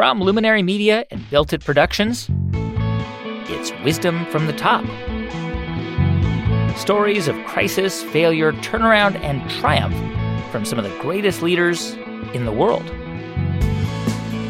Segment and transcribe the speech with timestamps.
[0.00, 2.30] From Luminary Media and Built It Productions,
[3.50, 4.82] it's Wisdom from the Top.
[6.78, 9.94] Stories of crisis, failure, turnaround, and triumph
[10.50, 11.92] from some of the greatest leaders
[12.32, 12.90] in the world.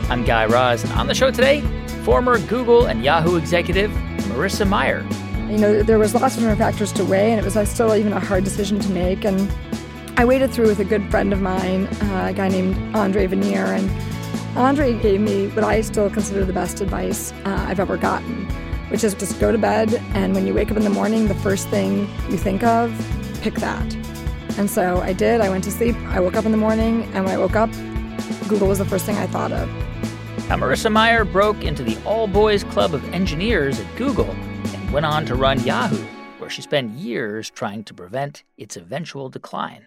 [0.09, 1.63] I'm Guy Raz, and on the show today,
[2.05, 3.91] former Google and Yahoo executive
[4.31, 5.05] Marissa Mayer.
[5.51, 8.13] You know, there was lots of different factors to weigh, and it was still even
[8.13, 9.25] a hard decision to make.
[9.25, 9.53] And
[10.17, 13.65] I waited through with a good friend of mine, uh, a guy named Andre Veneer,
[13.65, 13.91] and
[14.57, 18.47] Andre gave me what I still consider the best advice uh, I've ever gotten,
[18.91, 21.35] which is just go to bed, and when you wake up in the morning, the
[21.37, 22.93] first thing you think of,
[23.43, 23.95] pick that.
[24.59, 25.41] And so I did.
[25.41, 25.97] I went to sleep.
[26.09, 27.71] I woke up in the morning, and when I woke up,
[28.49, 29.69] Google was the first thing I thought of.
[30.49, 35.07] Now, Marissa Mayer broke into the all boys club of engineers at Google and went
[35.07, 36.05] on to run Yahoo,
[36.39, 39.87] where she spent years trying to prevent its eventual decline.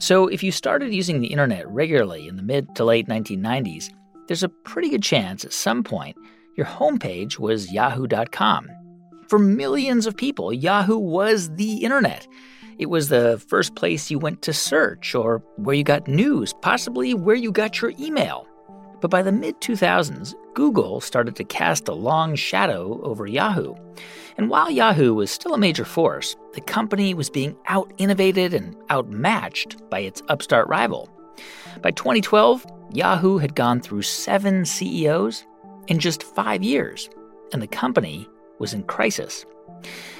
[0.00, 3.90] So, if you started using the internet regularly in the mid to late 1990s,
[4.26, 6.16] there's a pretty good chance at some point
[6.56, 8.68] your homepage was yahoo.com
[9.30, 12.26] for millions of people, Yahoo was the internet.
[12.78, 17.14] It was the first place you went to search or where you got news, possibly
[17.14, 18.48] where you got your email.
[19.00, 23.74] But by the mid 2000s, Google started to cast a long shadow over Yahoo.
[24.36, 28.76] And while Yahoo was still a major force, the company was being out innovated and
[28.90, 31.08] outmatched by its upstart rival.
[31.82, 35.44] By 2012, Yahoo had gone through seven CEOs
[35.88, 37.08] in just five years,
[37.52, 38.28] and the company
[38.58, 39.46] was in crisis.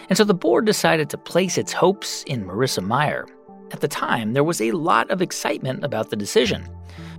[0.09, 3.27] And so the board decided to place its hopes in Marissa Mayer.
[3.73, 6.69] At the time, there was a lot of excitement about the decision.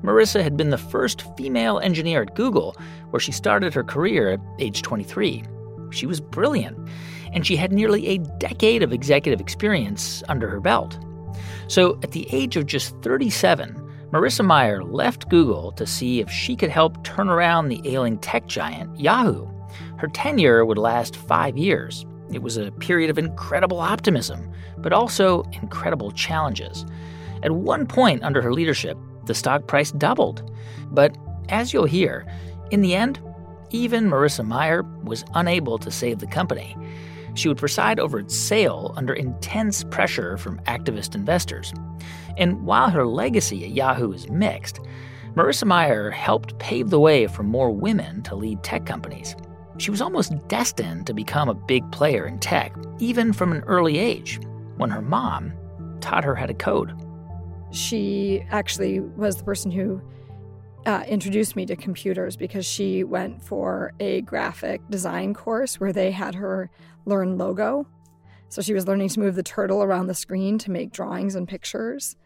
[0.03, 2.75] Marissa had been the first female engineer at Google,
[3.11, 5.43] where she started her career at age 23.
[5.91, 6.77] She was brilliant,
[7.33, 10.97] and she had nearly a decade of executive experience under her belt.
[11.67, 13.77] So, at the age of just 37,
[14.11, 18.45] Marissa Mayer left Google to see if she could help turn around the ailing tech
[18.47, 19.47] giant Yahoo.
[19.97, 22.05] Her tenure would last five years.
[22.33, 26.85] It was a period of incredible optimism, but also incredible challenges.
[27.43, 28.97] At one point under her leadership,
[29.31, 30.51] the stock price doubled.
[30.91, 32.25] But as you'll hear,
[32.69, 33.17] in the end,
[33.69, 36.75] even Marissa Mayer was unable to save the company.
[37.35, 41.73] She would preside over its sale under intense pressure from activist investors.
[42.35, 44.81] And while her legacy at Yahoo is mixed,
[45.35, 49.33] Marissa Mayer helped pave the way for more women to lead tech companies.
[49.77, 53.97] She was almost destined to become a big player in tech, even from an early
[53.97, 54.41] age,
[54.75, 55.53] when her mom
[56.01, 56.91] taught her how to code.
[57.71, 60.01] She actually was the person who
[60.85, 66.11] uh, introduced me to computers because she went for a graphic design course where they
[66.11, 66.69] had her
[67.05, 67.87] learn logo.
[68.49, 71.47] So she was learning to move the turtle around the screen to make drawings and
[71.47, 72.17] pictures.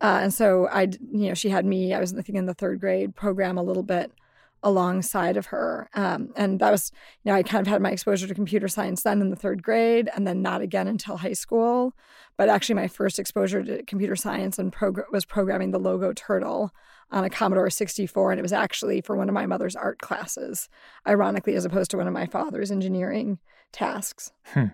[0.00, 1.94] Uh, and so I, you know, she had me.
[1.94, 4.12] I was I think in the third grade program a little bit
[4.62, 5.88] alongside of her.
[5.94, 6.92] Um, and that was,
[7.24, 9.62] you know, I kind of had my exposure to computer science then in the third
[9.62, 11.94] grade and then not again until high school.
[12.36, 16.72] But actually, my first exposure to computer science and progr- was programming the logo turtle
[17.10, 18.32] on a Commodore 64.
[18.32, 20.68] And it was actually for one of my mother's art classes,
[21.06, 23.38] ironically, as opposed to one of my father's engineering
[23.72, 24.32] tasks.
[24.46, 24.66] Hmm.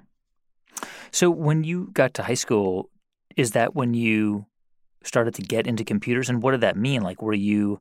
[1.10, 2.90] So when you got to high school,
[3.36, 4.46] is that when you
[5.02, 6.28] started to get into computers?
[6.28, 7.02] And what did that mean?
[7.02, 7.80] Like, were you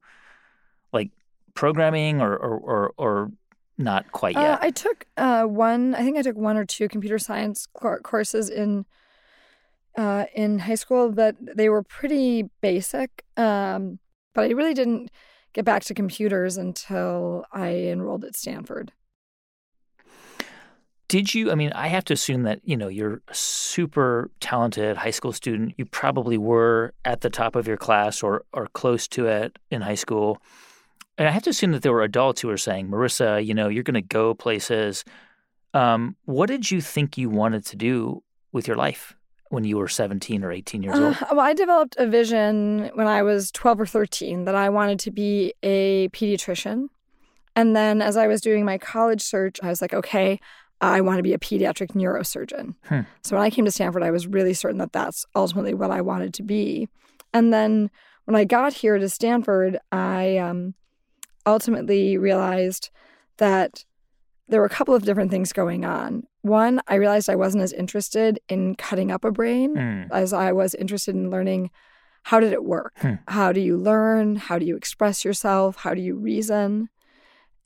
[1.58, 3.32] programming or or or, or
[3.78, 4.52] not quite uh, yet?
[4.52, 5.96] Uh, I took uh, one.
[5.96, 7.68] I think I took one or two computer science
[8.04, 8.86] courses in
[9.98, 13.26] uh, in high school, but they were pretty basic.
[13.36, 14.00] Um,
[14.34, 15.10] but I really didn't
[15.54, 18.92] get back to computers until I enrolled at Stanford.
[21.08, 21.52] did you?
[21.52, 25.34] I mean, I have to assume that you know you're a super talented high school
[25.34, 25.74] student.
[25.78, 29.82] You probably were at the top of your class or or close to it in
[29.82, 30.42] high school.
[31.18, 33.70] And I have to assume that there were adults who were saying, "Marissa, you know,
[33.70, 35.04] you're going to go places."
[35.74, 39.16] Um, what did you think you wanted to do with your life
[39.50, 41.16] when you were 17 or 18 years old?
[41.22, 45.00] Uh, well, I developed a vision when I was 12 or 13 that I wanted
[45.00, 46.88] to be a pediatrician.
[47.56, 50.40] And then as I was doing my college search, I was like, okay,
[50.80, 52.76] I want to be a pediatric neurosurgeon.
[52.86, 53.02] Hmm.
[53.24, 56.02] So when I came to Stanford, I was really certain that that's ultimately what I
[56.02, 56.88] wanted to be.
[57.34, 57.90] And then
[58.26, 60.76] when I got here to Stanford, I um,
[61.48, 62.90] ultimately realized
[63.38, 63.84] that
[64.48, 66.24] there were a couple of different things going on.
[66.42, 70.08] One, I realized I wasn't as interested in cutting up a brain mm.
[70.12, 71.72] as I was interested in learning
[72.24, 72.92] how did it work?
[72.98, 73.14] Hmm.
[73.30, 74.36] How do you learn?
[74.36, 75.78] How do you express yourself?
[75.78, 76.90] How do you reason?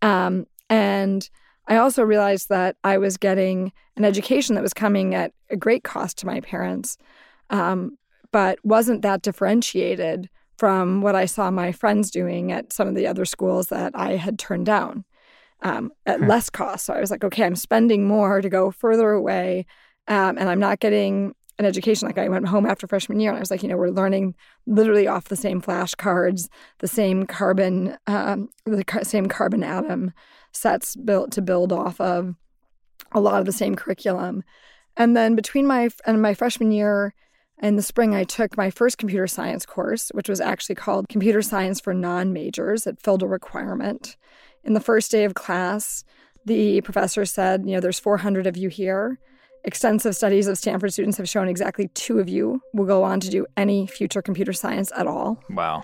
[0.04, 1.27] Um, and
[1.68, 5.84] I also realized that I was getting an education that was coming at a great
[5.84, 7.00] cost to my parents,
[7.50, 7.98] um,
[8.31, 10.30] but wasn't that differentiated
[10.62, 14.16] from what I saw my friends doing at some of the other schools that I
[14.16, 15.06] had turned down
[15.63, 16.28] um, at hmm.
[16.28, 16.86] less cost.
[16.86, 19.66] So I was like, okay, I'm spending more to go further away,
[20.08, 22.08] um, and I'm not getting an education.
[22.08, 24.36] Like I went home after freshman year, and I was like, you know, we're learning
[24.68, 26.48] literally off the same flashcards,
[26.78, 30.13] the same carbon, um, the ca- same carbon atom
[30.54, 32.36] sets built to build off of,
[33.13, 34.44] a lot of the same curriculum.
[34.96, 37.16] And then between my and my freshman year
[37.62, 41.42] in the spring, I took my first computer science course, which was actually called Computer
[41.42, 42.88] Science for Non Majors.
[42.88, 44.18] It filled a requirement.
[44.63, 46.04] In the first day of class,
[46.46, 49.19] the professor said, You know, there's 400 of you here.
[49.63, 53.30] Extensive studies of Stanford students have shown exactly two of you will go on to
[53.30, 55.44] do any future computer science at all.
[55.52, 55.84] Wow.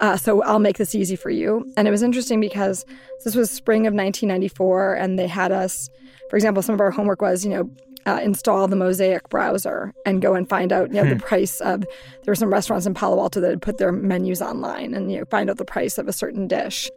[0.00, 1.70] Uh, so I'll make this easy for you.
[1.76, 2.86] And it was interesting because
[3.22, 5.90] this was spring of 1994, and they had us,
[6.30, 7.70] for example, some of our homework was, you know,
[8.06, 11.10] uh, install the Mosaic browser and go and find out, you know, hmm.
[11.10, 11.80] the price of.
[11.80, 15.18] There were some restaurants in Palo Alto that had put their menus online, and you
[15.18, 16.90] know, find out the price of a certain dish.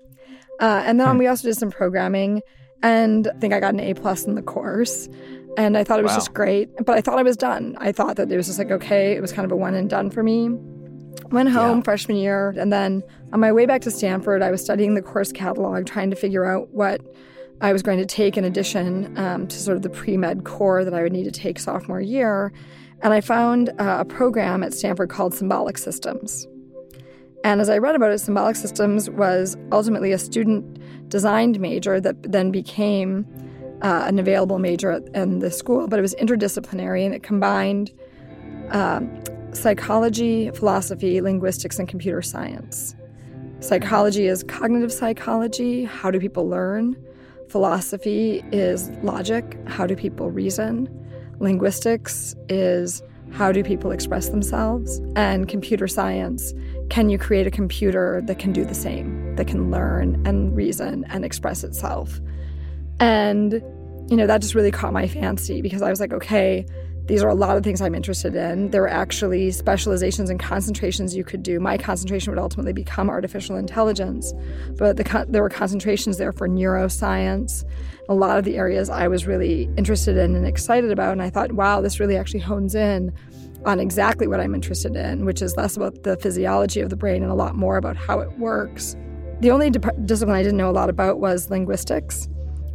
[0.60, 1.18] Uh, and then hmm.
[1.18, 2.42] we also did some programming,
[2.82, 5.10] and I think I got an A plus in the course.
[5.56, 6.18] And I thought it was wow.
[6.18, 7.78] just great, but I thought I was done.
[7.80, 9.90] I thought that it was just like okay, it was kind of a one and
[9.90, 10.50] done for me.
[11.30, 11.84] Went home yeah.
[11.84, 15.32] freshman year, and then on my way back to Stanford, I was studying the course
[15.32, 17.02] catalog, trying to figure out what
[17.64, 20.84] I was going to take in addition um, to sort of the pre med core
[20.84, 22.52] that I would need to take sophomore year.
[23.02, 26.46] And I found uh, a program at Stanford called Symbolic Systems.
[27.46, 30.78] And as I read about it, symbolic systems was ultimately a student
[31.10, 33.26] designed major that then became
[33.82, 37.92] uh, an available major in the school, but it was interdisciplinary and it combined
[38.72, 39.02] uh,
[39.54, 42.94] psychology, philosophy, linguistics, and computer science.
[43.62, 46.96] Psychology is cognitive psychology how do people learn?
[47.54, 50.90] Philosophy is logic how do people reason?
[51.38, 55.00] Linguistics is how do people express themselves?
[55.16, 56.52] And computer science
[56.90, 61.06] can you create a computer that can do the same, that can learn and reason
[61.10, 62.20] and express itself?
[63.00, 63.54] And,
[64.10, 66.66] you know, that just really caught my fancy because I was like, okay,
[67.06, 68.72] these are a lot of things I'm interested in.
[68.72, 71.60] There are actually specializations and concentrations you could do.
[71.60, 74.34] My concentration would ultimately become artificial intelligence,
[74.78, 77.66] but the, there were concentrations there for neuroscience,
[78.08, 81.12] a lot of the areas I was really interested in and excited about.
[81.12, 83.14] And I thought, wow, this really actually hones in
[83.66, 87.22] on exactly what I'm interested in, which is less about the physiology of the brain
[87.22, 88.96] and a lot more about how it works.
[89.42, 92.30] The only discipline I didn't know a lot about was linguistics.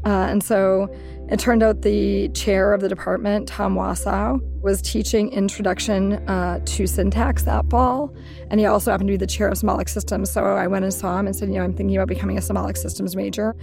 [0.04, 0.94] Uh, and so
[1.30, 6.86] it turned out the chair of the department, Tom Wasow, was teaching introduction uh, to
[6.86, 8.14] syntax that fall.
[8.50, 10.30] And he also happened to be the chair of symbolic systems.
[10.30, 12.42] So I went and saw him and said, you know, I'm thinking about becoming a
[12.42, 13.54] symbolic systems major.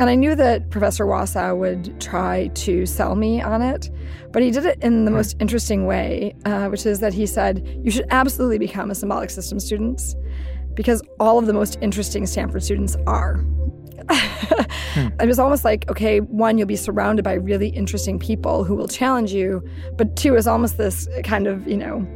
[0.00, 3.90] And I knew that Professor Wasow would try to sell me on it,
[4.32, 5.18] but he did it in the hmm.
[5.18, 9.28] most interesting way, uh, which is that he said, you should absolutely become a symbolic
[9.28, 10.00] systems student
[10.74, 13.44] because all of the most interesting Stanford students are.
[14.10, 15.08] Hmm.
[15.20, 18.88] It was almost like, okay, one, you'll be surrounded by really interesting people who will
[18.88, 19.62] challenge you,
[19.96, 22.06] but two, is almost this kind of, you know,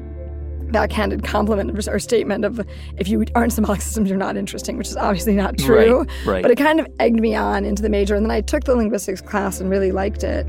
[0.71, 2.61] backhanded compliment or statement of
[2.99, 6.01] if you aren't symbolic systems, you're not interesting, which is obviously not true.
[6.01, 6.43] Right, right.
[6.43, 8.15] But it kind of egged me on into the major.
[8.15, 10.47] And then I took the linguistics class and really liked it.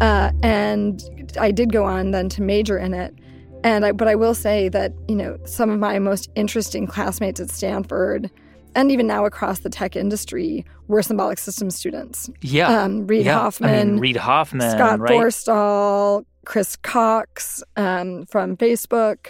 [0.00, 1.02] Uh, and
[1.40, 3.14] I did go on then to major in it.
[3.62, 7.40] And I, but I will say that, you know, some of my most interesting classmates
[7.40, 8.30] at Stanford
[8.74, 12.30] and even now across the tech industry were symbolic systems students.
[12.40, 12.82] Yeah.
[12.82, 13.38] Um, Reid yeah.
[13.38, 13.70] Hoffman.
[13.70, 14.70] I mean, Reid Hoffman.
[14.70, 15.12] Scott right?
[15.12, 19.28] Forstall, Chris Cox um, from Facebook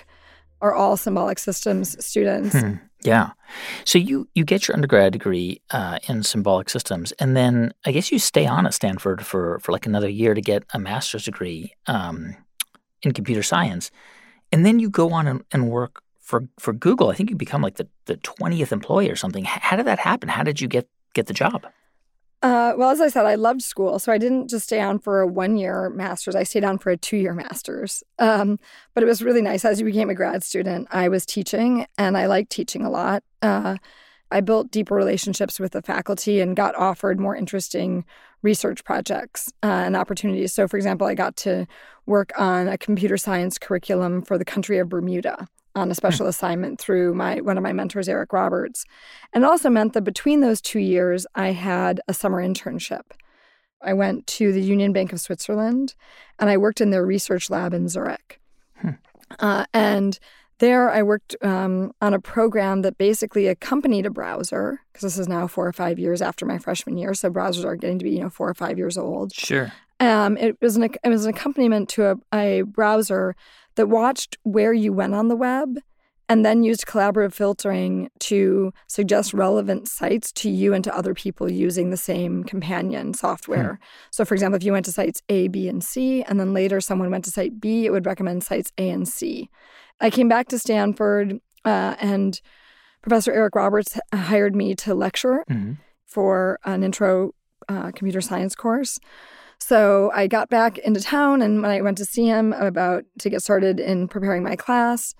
[0.61, 2.59] are all symbolic systems students.
[2.59, 2.75] Hmm.
[3.03, 3.33] Yeah.
[3.85, 8.11] So you you get your undergrad degree uh, in symbolic systems, and then I guess
[8.11, 11.75] you stay on at Stanford for for like another year to get a master's degree
[11.87, 12.35] um,
[13.03, 13.91] in computer science,
[14.51, 17.11] and then you go on and, and, work for for Google.
[17.11, 19.45] I think you become like the the twentieth employee or something.
[19.45, 20.29] How did that happen?
[20.29, 21.67] How did you get get the job?
[22.43, 25.21] Uh, well, as I said, I loved school, so I didn't just stay on for
[25.21, 26.37] a one-year master's.
[26.37, 28.03] I stayed on for a two-year master's.
[28.19, 28.59] Um,
[28.93, 29.65] but it was really nice.
[29.65, 33.23] As you became a grad student, I was teaching, and I liked teaching a lot.
[33.41, 33.77] Uh,
[34.31, 38.05] I built deeper relationships with the faculty and got offered more interesting
[38.43, 40.53] research projects uh, and opportunities.
[40.53, 41.67] So, for example, I got to
[42.05, 45.97] work on a computer science curriculum for the country of Bermuda on a hmm.
[45.97, 48.85] special assignment through my one of my mentors, Eric Roberts.
[49.33, 53.03] And it also meant that between those two years, I had a summer internship.
[53.83, 55.95] I went to the Union Bank of Switzerland
[56.39, 58.41] and I worked in their research lab in Zurich.
[58.81, 58.91] Hmm.
[59.39, 60.19] Uh, and
[60.59, 65.29] there I worked um, on a program that basically accompanied a browser, because this is
[65.29, 67.13] now four or five years after my freshman year.
[67.15, 69.35] So browsers are getting to be, you know, four or five years old.
[69.35, 69.73] Sure.
[70.01, 73.37] Um, it was an it was an accompaniment to a, a browser
[73.77, 75.79] that watched where you went on the web
[76.29, 81.51] and then used collaborative filtering to suggest relevant sites to you and to other people
[81.51, 83.75] using the same companion software.
[83.75, 83.85] Hmm.
[84.11, 86.81] So, for example, if you went to sites A, B, and C, and then later
[86.81, 89.51] someone went to site B, it would recommend sites A and C.
[90.01, 92.41] I came back to Stanford, uh, and
[93.03, 95.75] Professor Eric Roberts hired me to lecture mm-hmm.
[96.07, 97.33] for an intro
[97.69, 98.99] uh, computer science course.
[99.67, 103.31] So I got back into town, and when I went to see him about to
[103.31, 105.15] get started in preparing my class,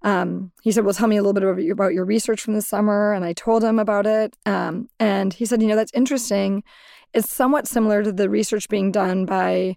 [0.00, 2.54] um, he said, "Well, tell me a little bit about your, about your research from
[2.54, 5.92] the summer." And I told him about it, um, and he said, "You know, that's
[5.92, 6.62] interesting.
[7.12, 9.76] It's somewhat similar to the research being done by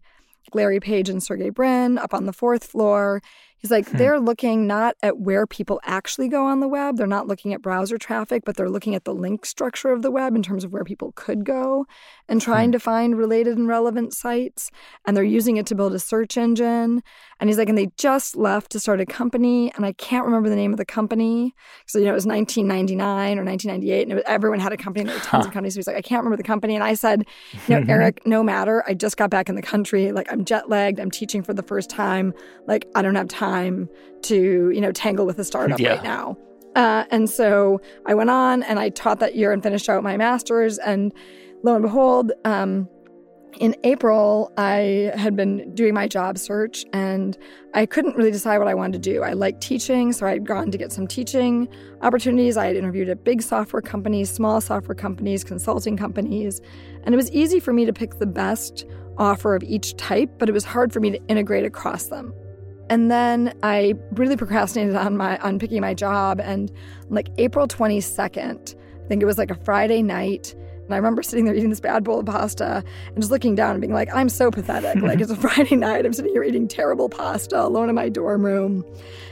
[0.54, 3.22] Larry Page and Sergey Brin up on the fourth floor.
[3.64, 3.98] He's like, hmm.
[3.98, 6.98] they're looking not at where people actually go on the web.
[6.98, 10.12] They're not looking at browser traffic, but they're looking at the link structure of the
[10.12, 11.86] web in terms of where people could go
[12.28, 12.74] and trying hmm.
[12.74, 14.70] to find related and relevant sites.
[15.08, 17.02] And they're using it to build a search engine.
[17.44, 19.70] And he's like, and they just left to start a company.
[19.76, 21.54] And I can't remember the name of the company.
[21.88, 24.08] So, you know, it was 1999 or 1998.
[24.08, 25.02] And was, everyone had a company.
[25.02, 25.48] And there were tons huh.
[25.50, 25.74] of companies.
[25.74, 26.76] So he's like, I can't remember the company.
[26.76, 27.26] And I said,
[27.68, 28.82] you know, Eric, no matter.
[28.88, 30.14] I just got back in the country.
[30.14, 31.02] Like, I'm jet lagged.
[31.02, 32.34] I'm teaching for the first time.
[32.66, 33.90] Like, I don't have time time
[34.24, 35.96] to, you know, tangle with a startup yeah.
[35.96, 36.38] right now.
[36.76, 40.18] Uh, and so I went on and I taught that year and finished out my
[40.18, 40.78] master's.
[40.80, 41.14] And
[41.64, 42.88] lo and behold, um,
[43.60, 47.38] in April, I had been doing my job search and
[47.74, 49.24] I couldn't really decide what I wanted to do.
[49.24, 51.68] I liked teaching, so I had gone to get some teaching
[52.02, 52.58] opportunities.
[52.58, 56.62] I had interviewed at big software companies, small software companies, consulting companies,
[57.04, 58.86] and it was easy for me to pick the best
[59.18, 62.34] offer of each type, but it was hard for me to integrate across them.
[62.90, 66.72] And then I really procrastinated on my on picking my job and
[67.10, 70.56] like April 22nd, I think it was like a Friday night,
[70.94, 73.72] and I remember sitting there eating this bad bowl of pasta and just looking down
[73.72, 75.02] and being like, I'm so pathetic.
[75.02, 76.06] like it's a Friday night.
[76.06, 78.86] I'm sitting here eating terrible pasta alone in my dorm room.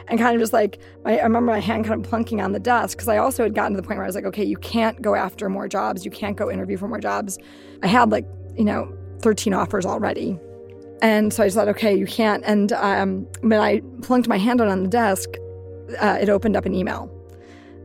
[0.08, 2.60] And kind of just like my, I remember my hand kind of plunking on the
[2.60, 4.58] desk because I also had gotten to the point where I was like, okay, you
[4.58, 6.04] can't go after more jobs.
[6.04, 7.38] You can't go interview for more jobs.
[7.84, 8.26] I had like,
[8.58, 10.40] you know, 13 offers already.
[11.04, 12.44] And so I just thought, okay, you can't.
[12.44, 15.30] And um, when I plunked my hand on the desk,
[16.00, 17.16] uh, it opened up an email.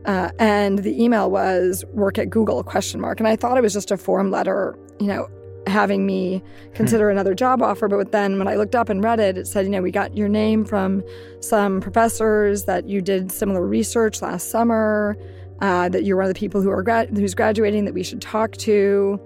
[0.07, 3.19] Uh, and the email was work at Google question mark.
[3.19, 5.27] And I thought it was just a form letter, you know,
[5.67, 6.41] having me
[6.73, 7.89] consider another job offer.
[7.89, 10.15] But then when I looked up and read it, it said, you know, we got
[10.15, 11.03] your name from
[11.41, 15.17] some professors that you did similar research last summer,
[15.59, 18.21] uh, that you're one of the people who are gra- who's graduating that we should
[18.21, 19.19] talk to.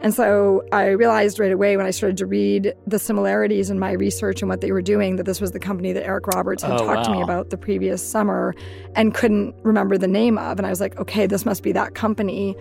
[0.00, 3.92] And so I realized right away when I started to read the similarities in my
[3.92, 6.72] research and what they were doing that this was the company that Eric Roberts had
[6.72, 7.02] oh, talked wow.
[7.02, 8.54] to me about the previous summer
[8.94, 10.58] and couldn't remember the name of.
[10.58, 12.56] And I was like, okay, this must be that company.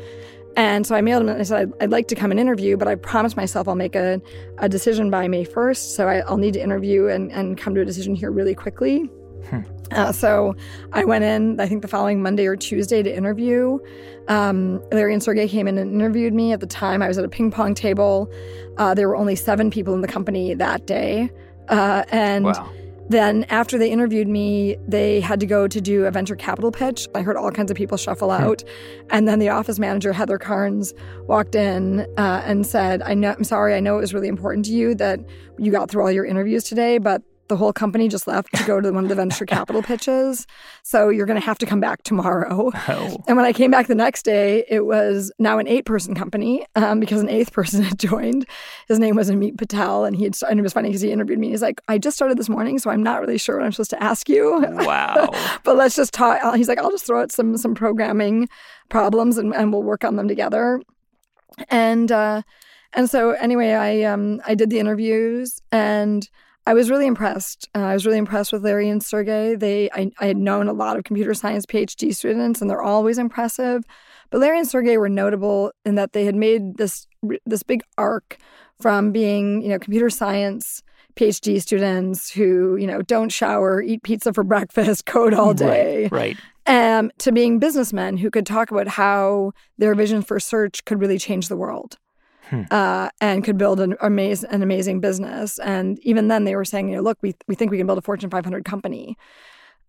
[0.55, 2.75] And so I mailed him and I said, I'd, I'd like to come and interview,
[2.75, 4.19] but I promised myself I'll make a,
[4.57, 5.95] a decision by May 1st.
[5.95, 9.03] So I, will need to interview and, and come to a decision here really quickly.
[9.49, 9.61] Hmm.
[9.91, 10.55] Uh, so
[10.93, 13.79] I went in, I think the following Monday or Tuesday to interview.
[14.27, 16.51] Um, Larry and Sergey came in and interviewed me.
[16.51, 18.31] At the time, I was at a ping pong table.
[18.77, 21.31] Uh, there were only seven people in the company that day.
[21.69, 22.69] Uh, and wow.
[23.09, 27.07] then after they interviewed me, they had to go to do a venture capital pitch.
[27.15, 28.43] I heard all kinds of people shuffle hmm.
[28.43, 28.63] out.
[29.09, 30.93] and then the office manager, Heather Cairns,
[31.27, 34.65] walked in uh, and said, I know, I'm sorry, I know it was really important
[34.65, 35.19] to you that
[35.57, 38.81] you got through all your interviews today, but the whole company just left to go
[38.81, 40.47] to one of the venture capital pitches.
[40.83, 42.71] So you're going to have to come back tomorrow.
[42.87, 43.17] Oh.
[43.27, 46.65] And when I came back the next day, it was now an eight person company
[46.75, 48.45] um, because an eighth person had joined.
[48.87, 50.05] His name was Amit Patel.
[50.05, 51.49] And he had, and it was funny because he interviewed me.
[51.49, 53.91] He's like, I just started this morning, so I'm not really sure what I'm supposed
[53.91, 54.59] to ask you.
[54.61, 55.29] Wow.
[55.63, 56.55] but let's just talk.
[56.55, 58.49] He's like, I'll just throw out some, some programming
[58.89, 60.81] problems and, and we'll work on them together.
[61.69, 62.43] And, uh,
[62.93, 66.27] and so anyway, I, um, I did the interviews and
[66.67, 67.69] I was really impressed.
[67.73, 69.55] Uh, I was really impressed with Larry and Sergey.
[69.55, 73.17] They, I, I had known a lot of computer science PhD students, and they're always
[73.17, 73.85] impressive.
[74.31, 77.07] But Larry and Sergey were notable in that they had made this
[77.45, 78.37] this big arc
[78.81, 80.83] from being, you know, computer science
[81.15, 86.37] PhD students who, you know, don't shower, eat pizza for breakfast, code all day, right,
[86.67, 86.97] right.
[86.97, 91.17] Um, to being businessmen who could talk about how their vision for search could really
[91.17, 91.97] change the world
[92.49, 92.63] hmm.
[92.71, 95.59] uh, and could build an, amaz- an amazing business.
[95.59, 97.99] And even then, they were saying, you know, look, we, we think we can build
[97.99, 99.17] a Fortune 500 company.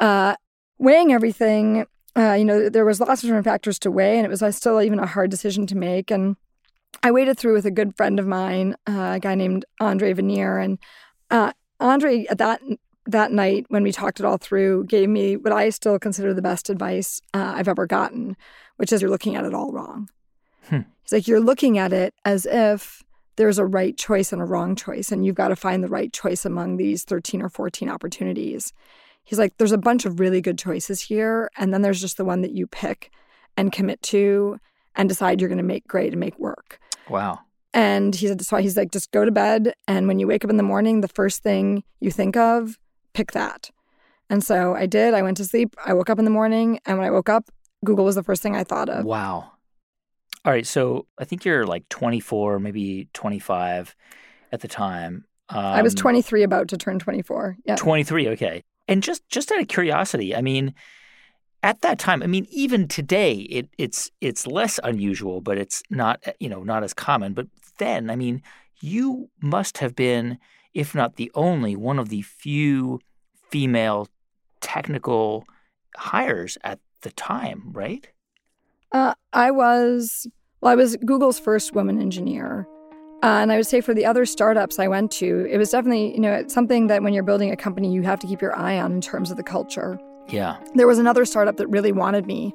[0.00, 0.36] Uh,
[0.78, 1.86] weighing everything,
[2.16, 4.50] uh, you know, there was lots of different factors to weigh, and it was uh,
[4.50, 6.10] still even a hard decision to make.
[6.10, 6.36] And
[7.02, 10.58] I waited through with a good friend of mine, uh, a guy named Andre Veneer,
[10.58, 10.78] and
[11.30, 12.60] uh, Andre at that
[13.06, 16.42] that night when we talked it all through gave me what I still consider the
[16.42, 18.36] best advice uh, I've ever gotten,
[18.76, 20.10] which is you're looking at it all wrong.
[20.68, 20.80] Hmm.
[21.02, 23.02] He's like, you're looking at it as if
[23.36, 26.12] there's a right choice and a wrong choice, and you've got to find the right
[26.12, 28.72] choice among these 13 or 14 opportunities.
[29.24, 32.24] He's like, there's a bunch of really good choices here, and then there's just the
[32.24, 33.12] one that you pick
[33.56, 34.58] and commit to
[34.94, 36.78] and decide you're going to make great and make work.
[37.08, 37.40] Wow.
[37.74, 39.74] And he said, so he's like, just go to bed.
[39.86, 42.78] And when you wake up in the morning, the first thing you think of,
[43.12, 43.70] pick that.
[44.30, 45.14] And so I did.
[45.14, 45.76] I went to sleep.
[45.84, 46.80] I woke up in the morning.
[46.86, 47.50] And when I woke up,
[47.84, 49.04] Google was the first thing I thought of.
[49.04, 49.52] Wow.
[50.44, 53.94] All right, so I think you're like 24, maybe 25
[54.52, 55.24] at the time.
[55.48, 57.56] Um, I was um, 23, about to turn 24.
[57.64, 58.28] Yeah, 23.
[58.28, 60.74] Okay, and just just out of curiosity, I mean,
[61.62, 66.22] at that time, I mean, even today, it it's it's less unusual, but it's not
[66.38, 67.34] you know not as common.
[67.34, 68.42] But then, I mean,
[68.80, 70.38] you must have been,
[70.74, 73.00] if not the only, one of the few
[73.50, 74.08] female
[74.60, 75.44] technical
[75.96, 78.08] hires at the time, right?
[78.92, 80.26] Uh, I was,
[80.60, 82.66] well, I was Google's first woman engineer.
[83.22, 86.14] Uh, and I would say for the other startups I went to, it was definitely,
[86.14, 88.78] you know, something that when you're building a company, you have to keep your eye
[88.78, 89.98] on in terms of the culture.
[90.28, 90.56] Yeah.
[90.74, 92.54] There was another startup that really wanted me,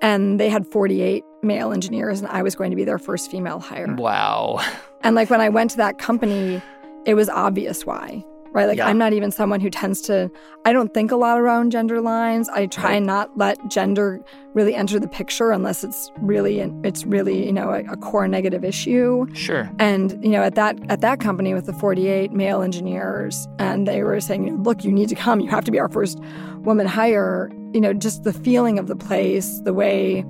[0.00, 3.60] and they had 48 male engineers, and I was going to be their first female
[3.60, 3.94] hire.
[3.94, 4.64] Wow.
[5.02, 6.60] And like when I went to that company,
[7.06, 8.66] it was obvious why right?
[8.66, 8.86] Like, yeah.
[8.86, 10.30] I'm not even someone who tends to,
[10.64, 12.48] I don't think a lot around gender lines.
[12.48, 14.20] I try and not let gender
[14.54, 18.64] really enter the picture unless it's really, it's really, you know, a, a, core negative
[18.64, 19.26] issue.
[19.34, 19.70] Sure.
[19.78, 24.02] And, you know, at that, at that company with the 48 male engineers, and they
[24.02, 26.18] were saying, look, you need to come, you have to be our first
[26.58, 30.24] woman hire, you know, just the feeling of the place, the way,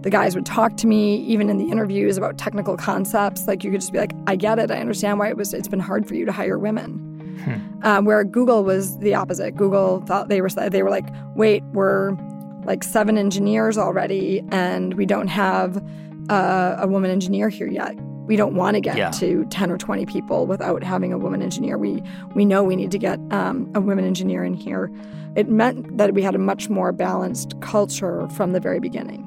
[0.00, 3.70] the guys would talk to me even in the interviews about technical concepts like you
[3.70, 6.06] could just be like i get it i understand why it was it's been hard
[6.06, 7.54] for you to hire women Hmm.
[7.82, 9.56] Um, where Google was the opposite.
[9.56, 12.16] Google thought they were they were like, wait, we're
[12.64, 15.82] like seven engineers already, and we don't have
[16.28, 17.94] uh, a woman engineer here yet.
[18.26, 19.10] We don't want to get yeah.
[19.12, 21.78] to ten or twenty people without having a woman engineer.
[21.78, 22.02] We
[22.34, 24.90] we know we need to get um, a woman engineer in here.
[25.34, 29.24] It meant that we had a much more balanced culture from the very beginning.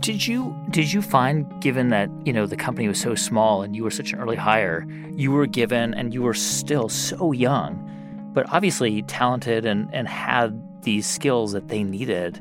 [0.00, 3.74] Did you did you find, given that you know the company was so small and
[3.74, 8.30] you were such an early hire, you were given and you were still so young,
[8.32, 12.40] but obviously talented and and had these skills that they needed.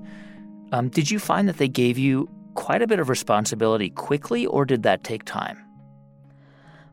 [0.72, 4.66] Um, did you find that they gave you quite a bit of responsibility quickly, or
[4.66, 5.58] did that take time?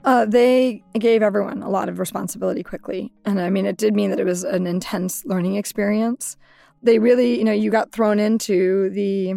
[0.04, 4.10] Uh, they gave everyone a lot of responsibility quickly, and I mean, it did mean
[4.10, 6.36] that it was an intense learning experience.
[6.82, 9.34] They really, you know, you got thrown into the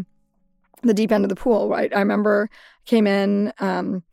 [0.87, 1.93] the deep end of the pool, right?
[1.95, 2.49] I remember
[2.85, 4.03] came in um,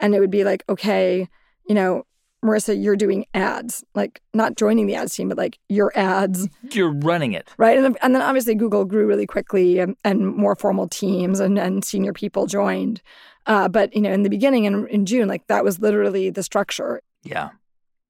[0.00, 1.28] and it would be like, okay,
[1.68, 2.04] you know,
[2.44, 6.48] Marissa, you're doing ads, like not joining the ads team, but like your ads.
[6.72, 7.48] You're running it.
[7.56, 7.78] Right.
[7.78, 11.84] And, and then obviously Google grew really quickly and, and more formal teams and, and
[11.84, 13.00] senior people joined.
[13.46, 16.42] Uh, but, you know, in the beginning in, in June, like that was literally the
[16.42, 17.00] structure.
[17.22, 17.50] Yeah.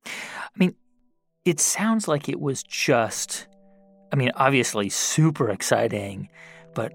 [0.06, 0.10] I
[0.56, 0.74] mean,
[1.44, 3.46] it sounds like it was just,
[4.12, 6.30] I mean, obviously super exciting,
[6.74, 6.92] but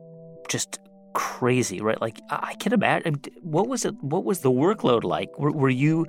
[0.50, 0.80] just
[1.18, 2.00] crazy, right?
[2.00, 3.20] Like I can imagine.
[3.42, 3.96] What was it?
[4.04, 5.38] What was the workload like?
[5.40, 6.06] Were, were you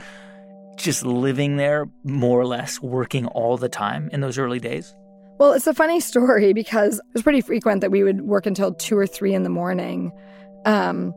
[0.76, 4.94] just living there, more or less, working all the time in those early days?
[5.38, 8.74] Well, it's a funny story because it was pretty frequent that we would work until
[8.74, 10.12] two or three in the morning.
[10.66, 11.14] Um,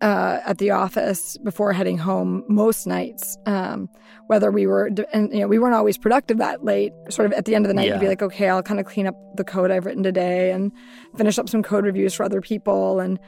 [0.00, 3.36] uh, at the office before heading home most nights.
[3.46, 3.88] Um,
[4.28, 6.92] whether we were, and you know, we weren't always productive that late.
[7.08, 7.94] Sort of at the end of the night, yeah.
[7.94, 10.70] you'd be like, okay, I'll kind of clean up the code I've written today and
[11.16, 13.00] finish up some code reviews for other people.
[13.00, 13.18] And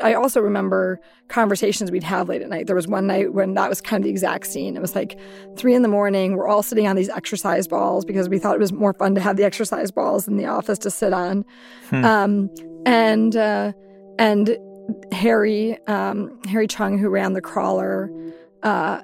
[0.00, 2.66] I also remember conversations we'd have late at night.
[2.66, 4.76] There was one night when that was kind of the exact scene.
[4.76, 5.18] It was like
[5.56, 6.36] three in the morning.
[6.36, 9.20] We're all sitting on these exercise balls because we thought it was more fun to
[9.20, 11.44] have the exercise balls in the office to sit on.
[11.90, 12.04] Hmm.
[12.04, 12.50] Um,
[12.86, 13.72] and uh,
[14.18, 14.56] and
[15.12, 18.10] Harry um, Harry Cheung, who ran the crawler,
[18.62, 19.00] uh,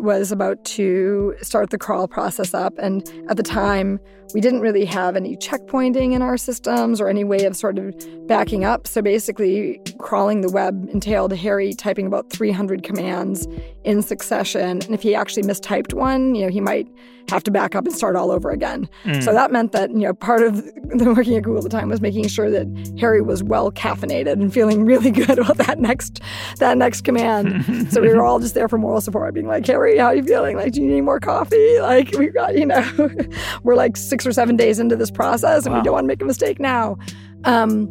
[0.00, 2.74] was about to start the crawl process up.
[2.78, 4.00] And at the time,
[4.34, 7.94] we didn't really have any checkpointing in our systems or any way of sort of
[8.26, 8.86] backing up.
[8.86, 13.46] So basically, crawling the web entailed Harry typing about 300 commands
[13.84, 14.82] in succession.
[14.82, 16.88] And if he actually mistyped one, you know, he might
[17.30, 18.88] have to back up and start all over again.
[19.04, 19.22] Mm.
[19.22, 21.88] So that meant that, you know, part of the working at Google at the time
[21.88, 22.66] was making sure that
[22.98, 26.20] Harry was well caffeinated and feeling really good about that next
[26.58, 27.90] that next command.
[27.92, 30.22] so we were all just there for moral support, being like, Harry, how are you
[30.22, 30.56] feeling?
[30.56, 31.80] Like, do you need more coffee?
[31.80, 33.10] Like, we've got, you know,
[33.62, 35.80] we're like six or seven days into this process and wow.
[35.80, 36.96] we don't want to make a mistake now.
[37.44, 37.86] Um,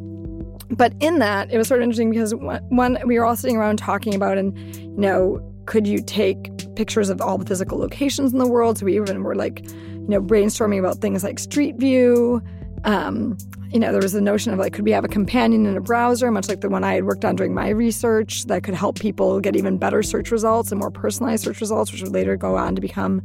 [0.70, 3.78] but in that, it was sort of interesting because one, we were all sitting around
[3.78, 8.40] talking about, and you know, could you take pictures of all the physical locations in
[8.40, 8.80] the world?
[8.80, 12.42] So we even were like, you know, brainstorming about things like Street View.
[12.86, 13.38] Um,
[13.72, 15.82] you know, there was the notion of like, could we have a companion in a
[15.82, 18.98] browser, much like the one I had worked on during my research, that could help
[18.98, 22.56] people get even better search results and more personalized search results, which would later go
[22.56, 23.22] on to become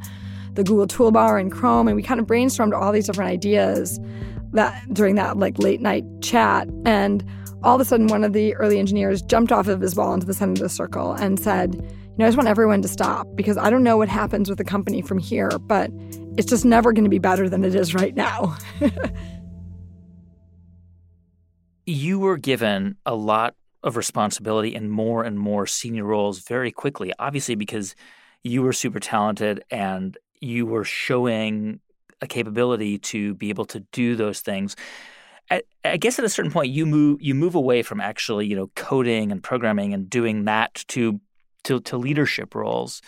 [0.54, 1.86] the Google toolbar and Chrome.
[1.86, 4.00] And we kind of brainstormed all these different ideas
[4.52, 6.68] that during that like late night chat.
[6.84, 7.24] And
[7.62, 10.26] all of a sudden, one of the early engineers jumped off of his ball into
[10.26, 13.26] the center of the circle and said, You know, I just want everyone to stop
[13.34, 15.90] because I don't know what happens with the company from here, but
[16.36, 18.54] it's just never going to be better than it is right now.
[21.86, 27.14] you were given a lot of responsibility and more and more senior roles very quickly,
[27.18, 27.94] obviously, because
[28.44, 31.80] you were super talented and you were showing
[32.20, 34.76] a capability to be able to do those things.
[35.50, 38.56] I, I guess at a certain point you move you move away from actually you
[38.56, 41.20] know coding and programming and doing that to
[41.64, 43.02] to, to leadership roles.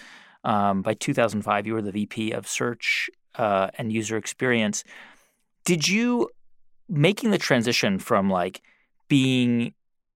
[0.45, 4.85] Um, by 2005, you were the VP of Search uh, and User Experience.
[5.65, 6.29] Did you
[6.89, 8.63] making the transition from like
[9.09, 9.73] being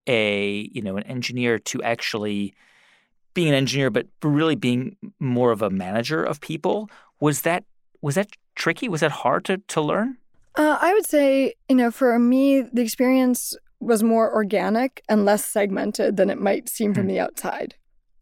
[0.07, 2.53] a you know an engineer to actually
[3.33, 6.89] being an engineer, but really being more of a manager of people?
[7.19, 7.63] Was that
[8.01, 8.87] was that tricky?
[8.87, 10.17] Was that hard to, to learn?
[10.55, 15.45] Uh, I would say, you know, for me, the experience was more organic and less
[15.45, 17.09] segmented than it might seem from mm.
[17.09, 17.75] the outside.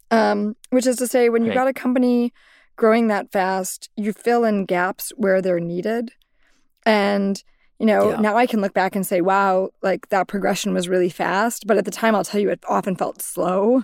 [0.09, 2.33] Um, which is to say, when you've got a company
[2.77, 6.11] growing that fast, you fill in gaps where they're needed.
[6.85, 7.43] And,
[7.79, 8.21] you know, yeah.
[8.21, 11.67] now I can look back and say, wow, like that progression was really fast.
[11.67, 13.83] But at the time, I'll tell you, it often felt slow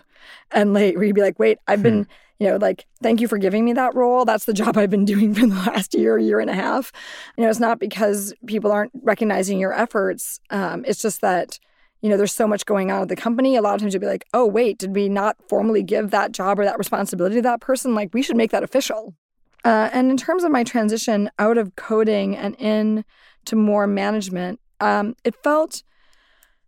[0.52, 1.84] and late, where you'd be like, wait, I've hmm.
[1.84, 2.08] been
[2.40, 4.26] you know, like, thank you for giving me that role.
[4.26, 6.92] That's the job I've been doing for the last year, year and a half.
[7.38, 10.42] You know, it's not because people aren't recognizing your efforts.
[10.50, 11.60] Um, it's just that,
[12.04, 13.56] you know, there's so much going on at the company.
[13.56, 16.34] A lot of times you'll be like, oh, wait, did we not formally give that
[16.34, 17.96] job or that responsibility to that person?
[17.96, 19.16] Like, we should make that official.
[19.64, 23.06] Uh, and in terms of my transition out of coding and in
[23.46, 25.82] to more management, um, it felt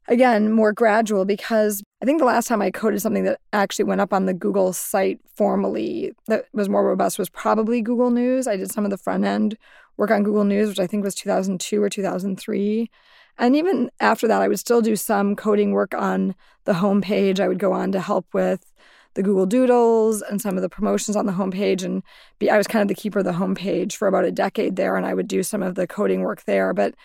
[0.08, 4.02] again, more gradual because I think the last time I coded something that actually went
[4.02, 8.48] up on the Google site formally that was more robust was probably Google News.
[8.48, 9.58] I did some of the front end
[9.98, 12.90] work on Google News, which I think was 2002 or 2003.
[13.38, 17.40] And even after that, I would still do some coding work on the homepage.
[17.40, 18.72] I would go on to help with
[19.14, 21.84] the Google Doodles and some of the promotions on the homepage.
[21.84, 22.04] And
[22.40, 24.96] be, I was kind of the keeper of the homepage for about a decade there,
[24.96, 26.74] and I would do some of the coding work there.
[26.74, 26.96] But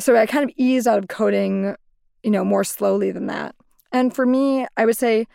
[0.00, 1.76] so I kind of eased out of coding
[2.24, 3.54] you know, more slowly than that.
[3.92, 5.26] And for me, I would say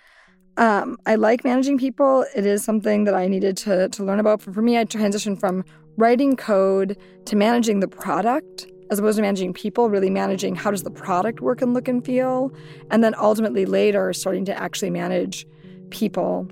[0.57, 2.25] um, I like managing people.
[2.35, 4.41] It is something that I needed to, to learn about.
[4.41, 5.63] For, for me, I transitioned from
[5.95, 10.83] writing code to managing the product as opposed to managing people, really managing how does
[10.83, 12.51] the product work and look and feel.
[12.89, 15.45] And then ultimately later starting to actually manage
[15.89, 16.47] people.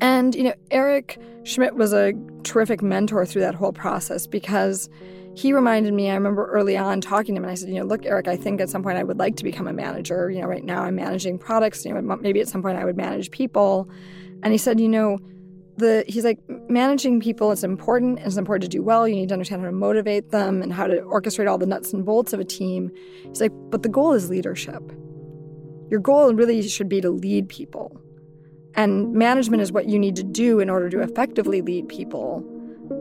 [0.00, 4.88] And, you know, Eric Schmidt was a terrific mentor through that whole process because
[5.34, 7.84] he reminded me, I remember early on talking to him, and I said, you know,
[7.84, 10.30] look, Eric, I think at some point I would like to become a manager.
[10.30, 11.84] You know, right now I'm managing products.
[11.84, 13.88] You know, maybe at some point I would manage people.
[14.42, 15.18] And he said, you know,
[15.78, 16.38] the he's like
[16.68, 18.18] managing people is important.
[18.18, 19.08] And it's important to do well.
[19.08, 21.92] You need to understand how to motivate them and how to orchestrate all the nuts
[21.92, 22.90] and bolts of a team.
[23.24, 24.82] He's like, but the goal is leadership.
[25.90, 28.00] Your goal really should be to lead people.
[28.74, 32.44] And management is what you need to do in order to effectively lead people.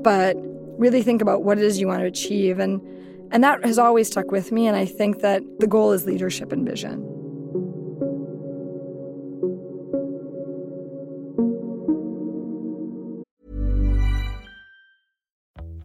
[0.02, 0.38] But
[0.78, 2.82] really think about what it is you want to achieve and
[3.32, 6.52] and that has always stuck with me and I think that the goal is leadership
[6.52, 7.16] and vision.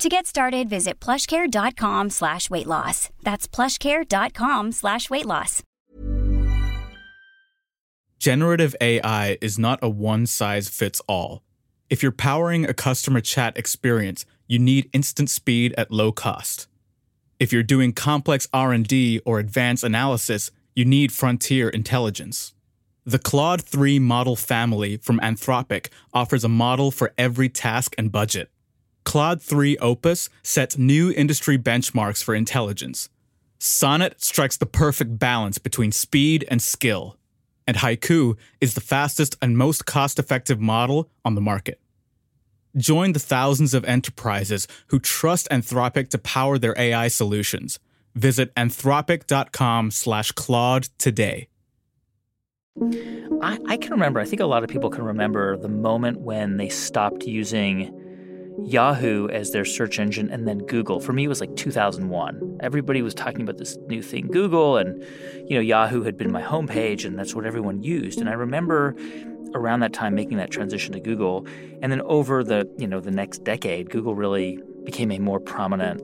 [0.00, 3.10] To get started, visit plushcare.com slash weight loss.
[3.22, 5.62] That's plushcare.com slash weight loss.
[8.18, 11.42] Generative AI is not a one size fits all.
[11.90, 16.66] If you're powering a customer chat experience, you need instant speed at low cost.
[17.38, 22.54] If you're doing complex R&D or advanced analysis, you need frontier intelligence.
[23.04, 28.50] The Claude 3 model family from Anthropic offers a model for every task and budget.
[29.04, 33.08] Claude 3 Opus sets new industry benchmarks for intelligence.
[33.58, 37.16] Sonnet strikes the perfect balance between speed and skill.
[37.66, 41.80] And Haiku is the fastest and most cost effective model on the market.
[42.76, 47.78] Join the thousands of enterprises who trust Anthropic to power their AI solutions.
[48.14, 51.48] Visit anthropic.com slash Claude today.
[53.42, 56.56] I, I can remember, I think a lot of people can remember the moment when
[56.56, 57.92] they stopped using
[58.58, 61.00] Yahoo as their search engine and then Google.
[61.00, 62.58] For me, it was like 2001.
[62.60, 65.04] Everybody was talking about this new thing, Google, and
[65.48, 68.20] you know, Yahoo had been my homepage, and that's what everyone used.
[68.20, 68.94] And I remember
[69.54, 71.46] around that time making that transition to Google,
[71.82, 76.02] and then over the you know the next decade, Google really became a more prominent,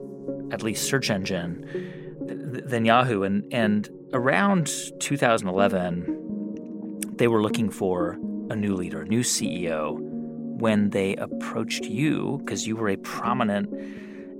[0.53, 1.65] at least search engine
[2.27, 3.23] th- than Yahoo.
[3.23, 8.17] And and around 2011, they were looking for
[8.49, 10.16] a new leader, a new CEO
[10.59, 13.69] when they approached you, because you were a prominent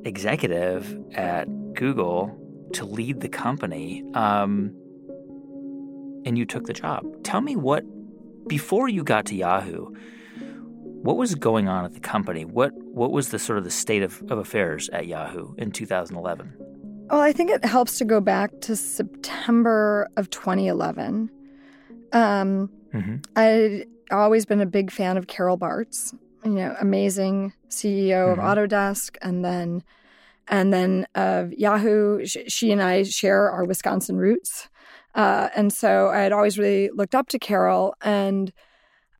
[0.05, 2.35] executive at Google
[2.73, 4.73] to lead the company, um,
[6.25, 7.05] and you took the job.
[7.23, 7.83] Tell me what,
[8.47, 9.93] before you got to Yahoo,
[11.01, 12.43] what was going on at the company?
[12.43, 16.53] What what was the sort of the state of, of affairs at Yahoo in 2011?
[17.09, 21.29] Well, I think it helps to go back to September of 2011.
[22.11, 23.15] Um, mm-hmm.
[23.35, 28.39] I always been a big fan of Carol Bartz, you know, amazing CEO mm-hmm.
[28.39, 29.83] of Autodesk, and then
[30.47, 32.25] and then of Yahoo.
[32.25, 34.69] She, she, and I share our Wisconsin roots,
[35.15, 38.51] uh, and so I had always really looked up to Carol and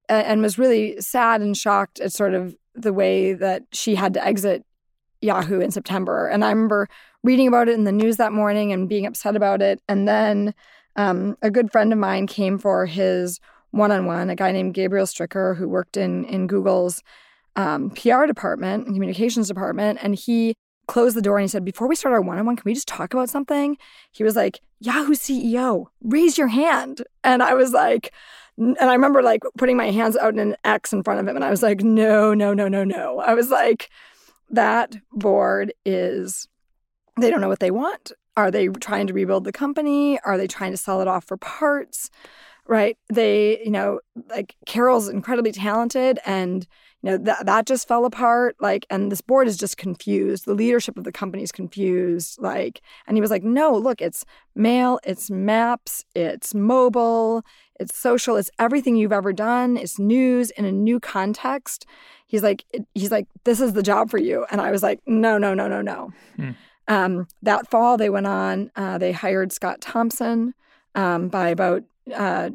[0.10, 4.26] and was really sad and shocked at sort of the way that she had to
[4.26, 4.64] exit
[5.22, 6.28] Yahoo in September.
[6.28, 6.88] And I remember
[7.24, 9.82] reading about it in the news that morning and being upset about it.
[9.90, 10.54] And then
[10.96, 13.40] um, a good friend of mine came for his
[13.72, 17.04] one on one, a guy named Gabriel Stricker who worked in in Google's
[17.56, 20.56] um, PR department communications department, and he
[20.88, 22.74] closed the door and he said, "Before we start our one on one, can we
[22.74, 23.78] just talk about something?"
[24.12, 28.14] He was like, "Yahoo CEO, raise your hand," and I was like.
[28.60, 31.36] And I remember like putting my hands out in an X in front of him,
[31.36, 33.20] and I was like, no, no, no, no, no.
[33.20, 33.88] I was like,
[34.50, 36.48] that board is,
[37.20, 38.12] they don't know what they want.
[38.36, 40.20] Are they trying to rebuild the company?
[40.22, 42.10] Are they trying to sell it off for parts?
[42.68, 42.98] Right?
[43.12, 44.00] They, you know,
[44.30, 46.68] like Carol's incredibly talented and
[47.04, 50.54] you know that that just fell apart like and this board is just confused the
[50.54, 54.26] leadership of the company is confused like and he was like no look it's
[54.56, 57.44] mail it's maps it's mobile
[57.80, 61.86] it's social it's everything you've ever done it's news in a new context
[62.26, 65.38] he's like he's like this is the job for you and i was like no
[65.38, 66.52] no no no no hmm.
[66.88, 70.54] um, that fall they went on uh, they hired scott thompson
[70.96, 72.50] um, by about uh,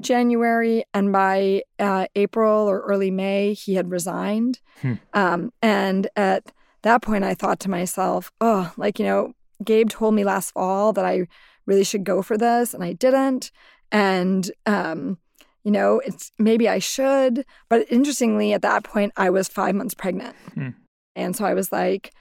[0.00, 4.60] January, and by uh, April or early May, he had resigned.
[4.82, 4.94] Hmm.
[5.14, 9.32] Um, and at that point, I thought to myself, oh, like, you know,
[9.64, 11.26] Gabe told me last fall that I
[11.64, 13.50] really should go for this, and I didn't.
[13.90, 15.18] And um,
[15.64, 17.44] you know, it's maybe I should.
[17.68, 20.36] But interestingly, at that point, I was five months pregnant.
[20.54, 20.68] Hmm.
[21.16, 22.12] And so I was like,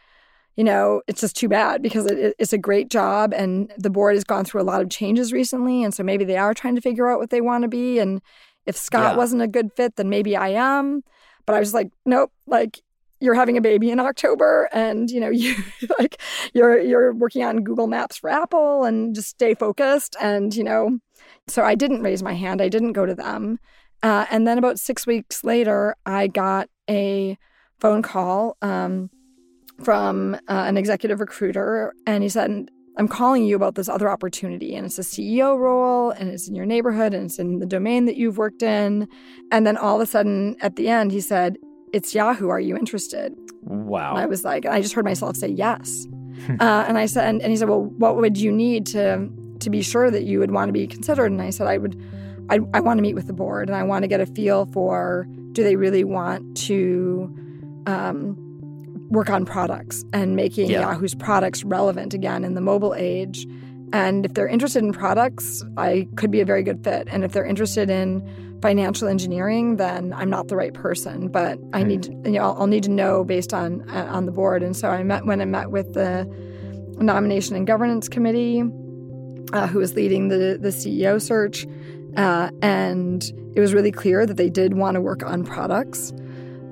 [0.56, 4.16] you know, it's just too bad because it, it's a great job and the board
[4.16, 5.84] has gone through a lot of changes recently.
[5.84, 8.00] And so maybe they are trying to figure out what they want to be.
[8.00, 8.22] And
[8.66, 9.18] if Scott yeah.
[9.18, 11.04] wasn't a good fit, then maybe I am.
[11.46, 12.82] But I was like, nope, like
[13.20, 15.56] you're having a baby in October and you know you
[16.00, 16.22] like
[16.54, 21.00] you're you're working on Google Maps for Apple and just stay focused and you know
[21.48, 22.62] so I didn't raise my hand.
[22.62, 23.60] I didn't go to them.
[24.04, 27.38] Uh, and then about six weeks later, I got a
[27.80, 29.10] phone call um,
[29.84, 34.76] from uh, an executive recruiter, and he said, I'm calling you about this other opportunity,
[34.76, 38.06] and it's a CEO role, and it's in your neighborhood, and it's in the domain
[38.06, 39.08] that you've worked in.
[39.52, 41.58] And then all of a sudden, at the end, he said,
[41.92, 42.48] It's Yahoo.
[42.48, 43.36] Are you interested?
[43.64, 44.12] Wow.
[44.12, 46.08] And I was like, I just heard myself say yes.
[46.50, 49.70] uh, and I said, and, and he said, Well, what would you need to to
[49.70, 51.32] be sure that you would want to be considered.
[51.32, 52.02] And I said, I would,
[52.50, 54.66] I, I want to meet with the board and I want to get a feel
[54.68, 57.34] for do they really want to
[57.88, 58.38] um,
[59.10, 60.82] work on products and making yeah.
[60.82, 63.46] Yahoo's products relevant again in the mobile age.
[63.94, 67.08] And if they're interested in products, I could be a very good fit.
[67.12, 68.28] And if they're interested in
[68.62, 71.28] financial engineering, then I'm not the right person.
[71.28, 74.26] But I need, to, you know, I'll, I'll, need to know based on uh, on
[74.26, 74.64] the board.
[74.64, 76.26] And so I met when I met with the
[76.98, 78.64] nomination and governance committee
[79.54, 81.66] uh, who was leading the, the CEO search.
[82.18, 83.24] Uh, and
[83.56, 86.12] it was really clear that they did want to work on products.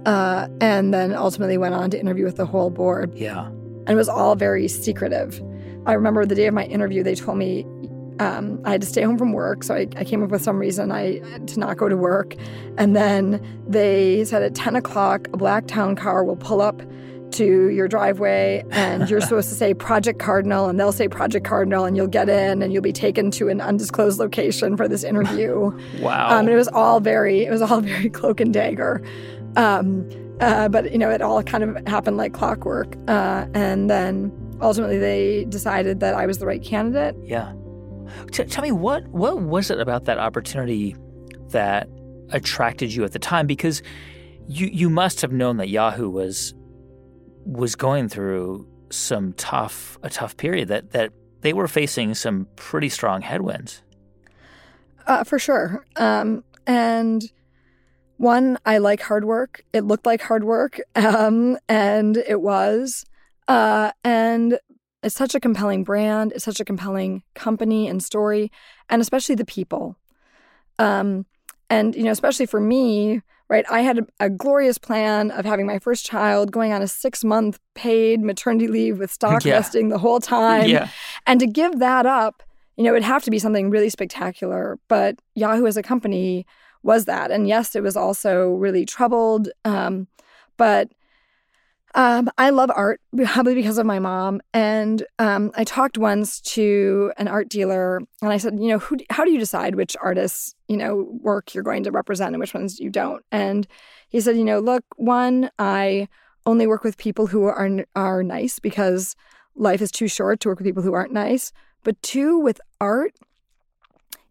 [0.05, 3.13] Uh, and then ultimately went on to interview with the whole board.
[3.15, 3.45] Yeah.
[3.45, 5.41] And it was all very secretive.
[5.85, 7.65] I remember the day of my interview, they told me
[8.19, 9.63] um, I had to stay home from work.
[9.63, 12.35] So I, I, came up with some reason I to not go to work.
[12.77, 16.81] And then they said at 10 o'clock, a black town car will pull up
[17.31, 21.85] to your driveway and you're supposed to say Project Cardinal and they'll say Project Cardinal
[21.85, 25.71] and you'll get in and you'll be taken to an undisclosed location for this interview.
[25.99, 26.29] wow.
[26.29, 29.01] Um, and it was all very, it was all very cloak and dagger.
[29.55, 32.95] Um, uh, but, you know, it all kind of happened like clockwork.
[33.07, 37.15] Uh, and then ultimately they decided that I was the right candidate.
[37.23, 37.53] Yeah.
[38.31, 40.95] T- tell me, what, what was it about that opportunity
[41.49, 41.87] that
[42.29, 43.47] attracted you at the time?
[43.47, 43.81] Because
[44.47, 46.53] you, you must have known that Yahoo was
[47.45, 51.11] was going through some tough a tough period that that
[51.41, 53.81] they were facing some pretty strong headwinds.
[55.07, 55.85] Uh, for sure.
[55.97, 57.29] Um, and
[58.17, 59.63] one, I like hard work.
[59.73, 63.05] It looked like hard work, um, and it was.
[63.47, 64.59] Uh, and
[65.03, 66.31] it's such a compelling brand.
[66.33, 68.51] It's such a compelling company and story,
[68.89, 69.97] and especially the people.
[70.79, 71.25] Um,
[71.69, 73.65] and you know, especially for me, right?
[73.69, 77.23] I had a, a, glorious plan of having my first child, going on a six
[77.23, 79.57] month paid maternity leave with stock yeah.
[79.57, 80.69] vesting the whole time.
[80.69, 80.89] Yeah.
[81.27, 82.43] And to give that up,
[82.77, 84.79] you know, it'd have to be something really spectacular.
[84.87, 86.45] But Yahoo as a company
[86.83, 87.31] was that.
[87.31, 89.49] And yes, it was also really troubled.
[89.65, 90.07] Um,
[90.57, 90.91] but
[91.95, 94.41] um, I love art, probably because of my mom.
[94.53, 98.97] And um, I talked once to an art dealer, and I said, you know, who,
[99.09, 102.53] how do you decide which artists, you know, work you're going to represent and which
[102.53, 103.23] ones you don't?
[103.31, 103.67] And
[104.09, 106.07] he said, you know, look, one, I
[106.45, 109.15] only work with people who are are nice because
[109.55, 111.53] life is too short to work with people who aren't nice.
[111.83, 113.13] But two, with art,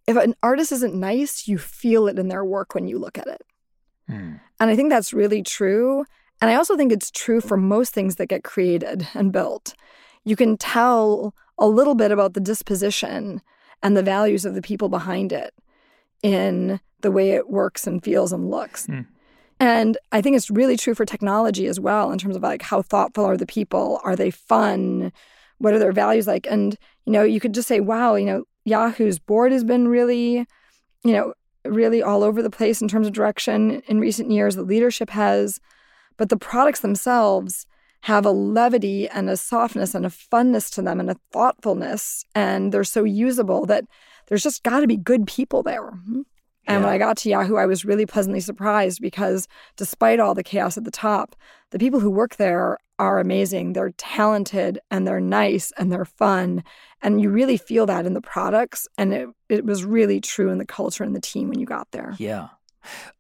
[0.07, 3.27] if an artist isn't nice, you feel it in their work when you look at
[3.27, 3.43] it.
[4.09, 4.35] Hmm.
[4.59, 6.05] And I think that's really true.
[6.41, 9.75] And I also think it's true for most things that get created and built.
[10.25, 13.41] You can tell a little bit about the disposition
[13.83, 15.55] and the values of the people behind it
[16.23, 18.87] in the way it works and feels and looks.
[18.87, 19.07] Mm.
[19.61, 22.83] And I think it's really true for technology as well in terms of like how
[22.83, 24.01] thoughtful are the people?
[24.03, 25.13] Are they fun?
[25.63, 26.47] What are their values like?
[26.51, 30.45] And, you know, you could just say, wow, you know, Yahoo's board has been really,
[31.05, 34.57] you know, really all over the place in terms of direction in recent years.
[34.57, 35.61] The leadership has.
[36.17, 37.67] But the products themselves
[38.03, 42.25] have a levity and a softness and a funness to them and a thoughtfulness.
[42.35, 43.85] And they're so usable that
[44.27, 45.93] there's just got to be good people there.
[45.93, 46.23] Mm-hmm.
[46.67, 46.85] And yeah.
[46.85, 50.77] when I got to Yahoo, I was really pleasantly surprised because despite all the chaos
[50.77, 51.35] at the top,
[51.71, 53.73] the people who work there are amazing.
[53.73, 56.63] They're talented and they're nice and they're fun.
[57.03, 58.87] And you really feel that in the products.
[58.97, 61.91] And it, it was really true in the culture and the team when you got
[61.91, 62.15] there.
[62.19, 62.51] Yeah.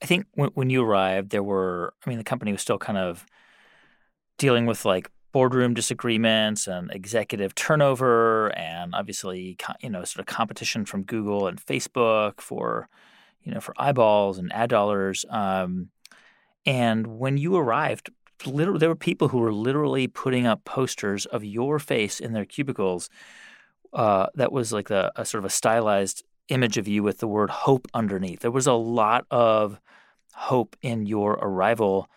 [0.00, 2.96] I think when, when you arrived, there were, I mean, the company was still kind
[2.96, 3.26] of
[4.38, 10.84] dealing with like boardroom disagreements and executive turnover and obviously you know sort of competition
[10.84, 12.88] from Google and Facebook for
[13.42, 15.88] you know for eyeballs and ad dollars um,
[16.66, 18.10] and when you arrived
[18.46, 22.44] literally, there were people who were literally putting up posters of your face in their
[22.44, 23.08] cubicles
[23.92, 27.28] uh, that was like a, a sort of a stylized image of you with the
[27.28, 28.40] word hope underneath.
[28.40, 29.80] There was a lot of
[30.34, 32.08] hope in your arrival.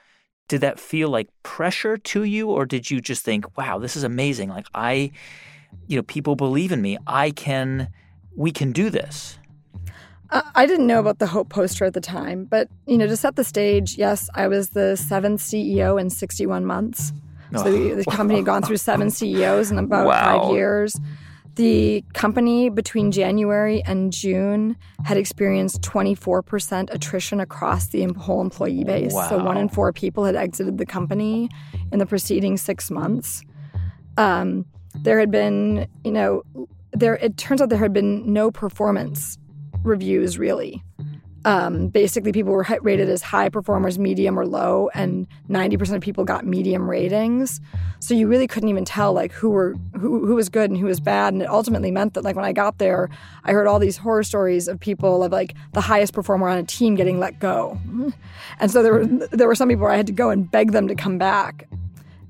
[0.47, 4.03] Did that feel like pressure to you, or did you just think, wow, this is
[4.03, 4.49] amazing?
[4.49, 5.11] Like, I,
[5.87, 6.97] you know, people believe in me.
[7.07, 7.89] I can,
[8.35, 9.39] we can do this.
[10.31, 13.35] I didn't know about the Hope poster at the time, but you know, to set
[13.35, 17.13] the stage, yes, I was the seventh CEO in 61 months.
[17.55, 20.41] So the, the company had gone through seven CEOs in about Wow.
[20.47, 20.99] five years.
[21.55, 29.13] The company between January and June had experienced 24% attrition across the whole employee base.
[29.29, 31.49] So one in four people had exited the company
[31.93, 33.41] in the preceding six months.
[34.17, 34.65] Um,
[34.95, 36.43] there had been, you know,
[36.91, 37.15] there.
[37.17, 39.37] It turns out there had been no performance
[39.85, 40.83] reviews really.
[41.45, 46.23] Um, basically, people were rated as high performers, medium, or low, and 90% of people
[46.23, 47.61] got medium ratings.
[47.99, 50.87] So you really couldn't even tell like who were who, who was good and who
[50.87, 51.33] was bad.
[51.33, 53.09] And it ultimately meant that like when I got there,
[53.43, 56.63] I heard all these horror stories of people of like the highest performer on a
[56.63, 57.79] team getting let go.
[58.59, 60.71] And so there were there were some people where I had to go and beg
[60.71, 61.67] them to come back.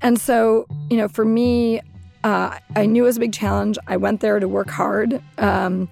[0.02, 1.80] And so you know, for me,
[2.24, 3.78] uh, I knew it was a big challenge.
[3.86, 5.88] I went there to work hard, um,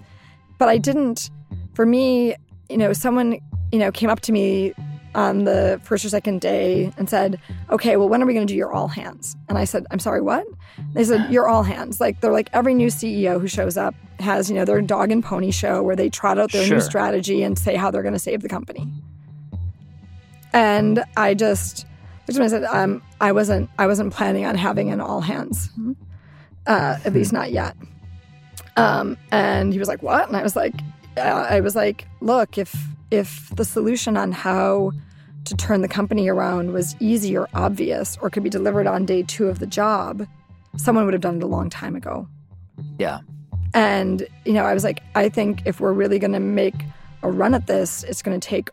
[0.59, 1.31] but I didn't.
[1.75, 2.35] For me,
[2.69, 3.39] you know, someone
[3.73, 4.73] you know came up to me
[5.15, 7.39] on the first or second day and said,
[7.71, 9.99] "Okay, well, when are we going to do your all hands?" And I said, "I'm
[9.99, 10.45] sorry, what?"
[10.95, 14.49] They said, "Your all hands." Like they're like every new CEO who shows up has
[14.49, 16.77] you know their dog and pony show where they trot out their Sure.
[16.77, 18.89] new strategy and say how they're going to save the company.
[20.53, 21.87] And I just
[22.27, 23.69] which and said, um, "I wasn't.
[23.79, 25.69] I wasn't planning on having an all hands,
[26.67, 27.77] uh, at least not yet."
[28.77, 30.75] Um, and he was like, "What?" And I was like,
[31.17, 32.75] "I was like, look, if
[33.11, 34.93] if the solution on how
[35.45, 39.23] to turn the company around was easy or obvious or could be delivered on day
[39.23, 40.27] two of the job,
[40.77, 42.27] someone would have done it a long time ago."
[42.99, 43.21] Yeah.
[43.75, 46.77] And, you know, I was like, I think if we're really going to make
[47.23, 48.71] a run at this, it's going to take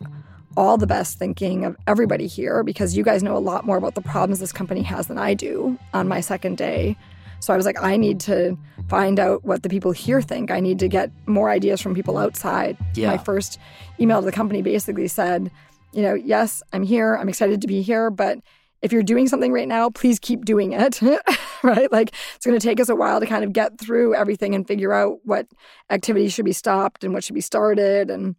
[0.55, 3.95] all the best thinking of everybody here because you guys know a lot more about
[3.95, 6.95] the problems this company has than I do on my second day.
[7.41, 10.51] So I was like, I need to find out what the people here think.
[10.51, 12.77] I need to get more ideas from people outside.
[12.95, 13.07] Yeah.
[13.07, 13.59] My first
[13.99, 15.51] email to the company basically said,
[15.91, 17.15] you know, yes, I'm here.
[17.15, 18.39] I'm excited to be here, but
[18.81, 21.01] if you're doing something right now, please keep doing it.
[21.63, 21.91] right?
[21.91, 24.67] Like it's going to take us a while to kind of get through everything and
[24.67, 25.47] figure out what
[25.89, 28.35] activities should be stopped and what should be started and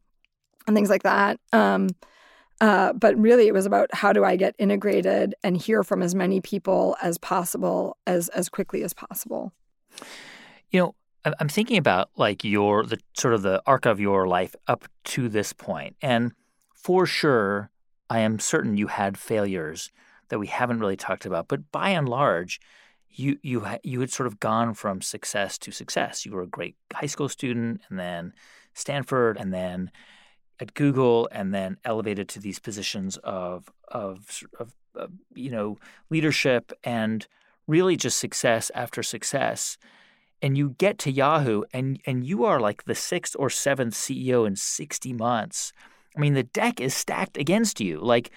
[0.67, 1.41] and things like that.
[1.53, 1.89] Um,
[2.63, 6.15] uh, but really, it was about how do I get integrated and hear from as
[6.15, 9.53] many people as possible as as quickly as possible.
[10.71, 10.95] You know,
[11.41, 15.29] I'm thinking about like your the sort of the arc of your life up to
[15.29, 16.35] this point, and
[16.73, 17.73] for sure,
[18.09, 19.91] I am certain you had failures
[20.29, 21.49] that we haven't really talked about.
[21.49, 22.61] But by and large,
[23.11, 26.25] you you you had sort of gone from success to success.
[26.25, 28.33] You were a great high school student, and then
[28.73, 29.91] Stanford, and then
[30.63, 36.73] at Google, and then elevated to these positions of of of, of you know leadership
[36.83, 37.27] and
[37.67, 39.77] really just success after success
[40.43, 44.47] and you get to Yahoo and and you are like the sixth or seventh CEO
[44.47, 45.73] in 60 months.
[46.17, 48.01] I mean, the deck is stacked against you.
[48.01, 48.31] Like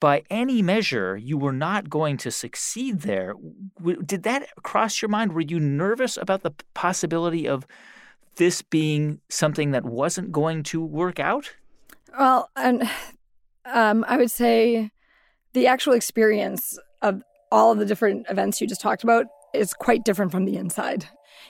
[0.00, 3.34] by any measure, you were not going to succeed there.
[4.04, 5.34] Did that cross your mind?
[5.34, 7.66] Were you nervous about the possibility of
[8.36, 11.50] this being something that wasn't going to work out?
[12.18, 12.88] Well, and
[13.64, 14.90] um, I would say
[15.52, 20.04] the actual experience of all of the different events you just talked about is quite
[20.04, 21.04] different from the inside.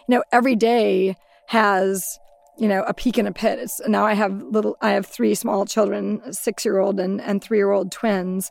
[0.08, 1.16] You know, every day
[1.48, 2.18] has
[2.58, 3.58] you know a peak and a pit.
[3.58, 4.76] It's, now I have little.
[4.80, 8.50] I have three small children, six year old and and three year old twins,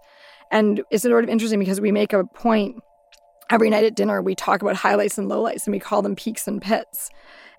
[0.51, 2.77] and it's sort of interesting because we make a point
[3.49, 4.21] every night at dinner.
[4.21, 7.09] We talk about highlights and lowlights, and we call them peaks and pits.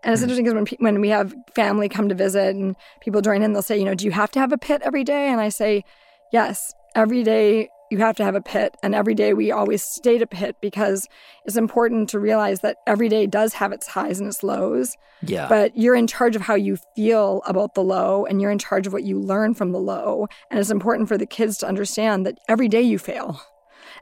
[0.02, 0.30] And it's hmm.
[0.30, 3.62] interesting because when when we have family come to visit and people join in, they'll
[3.62, 5.28] say, you know, do you have to have a pit every day?
[5.28, 5.84] And I say,
[6.32, 10.22] yes, every day you have to have a pit, and every day we always state
[10.22, 11.08] a pit because
[11.44, 14.96] it's important to realize that every day does have its highs and its lows.
[15.22, 15.48] Yeah.
[15.48, 18.86] But you're in charge of how you feel about the low, and you're in charge
[18.86, 20.28] of what you learn from the low.
[20.50, 23.42] And it's important for the kids to understand that every day you fail.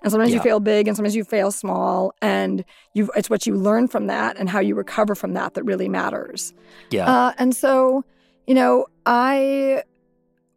[0.02, 0.42] And sometimes you Yeah.
[0.42, 2.12] fail big and sometimes you fail small.
[2.22, 5.64] And you it's what you learn from that and how you recover from that that
[5.64, 6.52] really matters.
[6.90, 7.10] yeah.
[7.10, 8.04] Uh, and so,
[8.46, 9.82] you know, I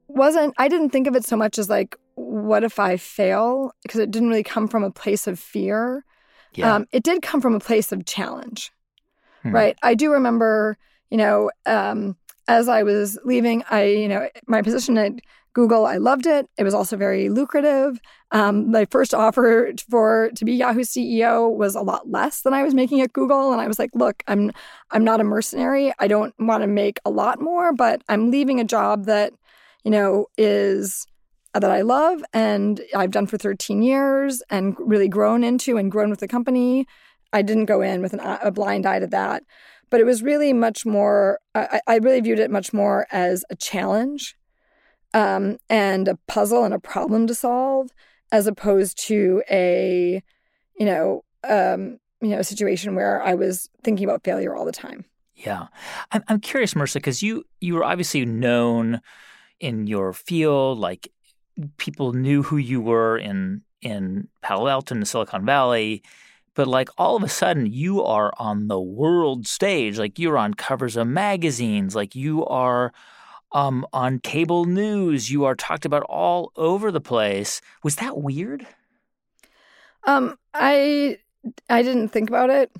[0.07, 3.71] wasn't, I didn't think of it so much as like, what if I fail?
[3.83, 6.05] Because it didn't really come from a place of fear.
[6.53, 6.75] yeah.
[6.75, 8.71] Um, it did come from a place of challenge,
[9.43, 9.55] Hmm.
[9.55, 9.77] right?
[9.81, 10.77] I do remember,
[11.09, 12.17] you know, um,
[12.47, 15.13] as I was leaving, I, you know, my position at
[15.53, 16.47] Google, I loved it.
[16.57, 17.99] It was also very lucrative.
[18.31, 22.63] Um, my first offer for to be Yahoo CEO was a lot less than I
[22.63, 24.51] was making at Google, and I was like, "Look, I'm
[24.91, 25.93] I'm not a mercenary.
[25.99, 29.33] I don't want to make a lot more, but I'm leaving a job that,
[29.83, 31.05] you know, is
[31.53, 36.09] that I love and I've done for 13 years and really grown into and grown
[36.09, 36.87] with the company.
[37.33, 39.43] I didn't go in with an, a blind eye to that,
[39.89, 41.39] but it was really much more.
[41.53, 44.35] I, I really viewed it much more as a challenge
[45.13, 47.89] um, and a puzzle and a problem to solve,
[48.31, 50.23] as opposed to a,
[50.79, 55.05] you know, um, you know, situation where I was thinking about failure all the time.
[55.35, 55.67] Yeah,
[56.11, 59.01] I'm I'm curious, Marissa, because you you were obviously known
[59.59, 61.11] in your field, like
[61.77, 66.03] people knew who you were in in Palo Alto and Silicon Valley.
[66.53, 69.97] But like all of a sudden, you are on the world stage.
[69.97, 71.95] Like you're on covers of magazines.
[71.95, 72.91] Like you are
[73.53, 75.29] um, on cable news.
[75.29, 77.61] You are talked about all over the place.
[77.83, 78.65] Was that weird?
[80.05, 81.17] Um, I
[81.69, 82.71] I didn't think about it.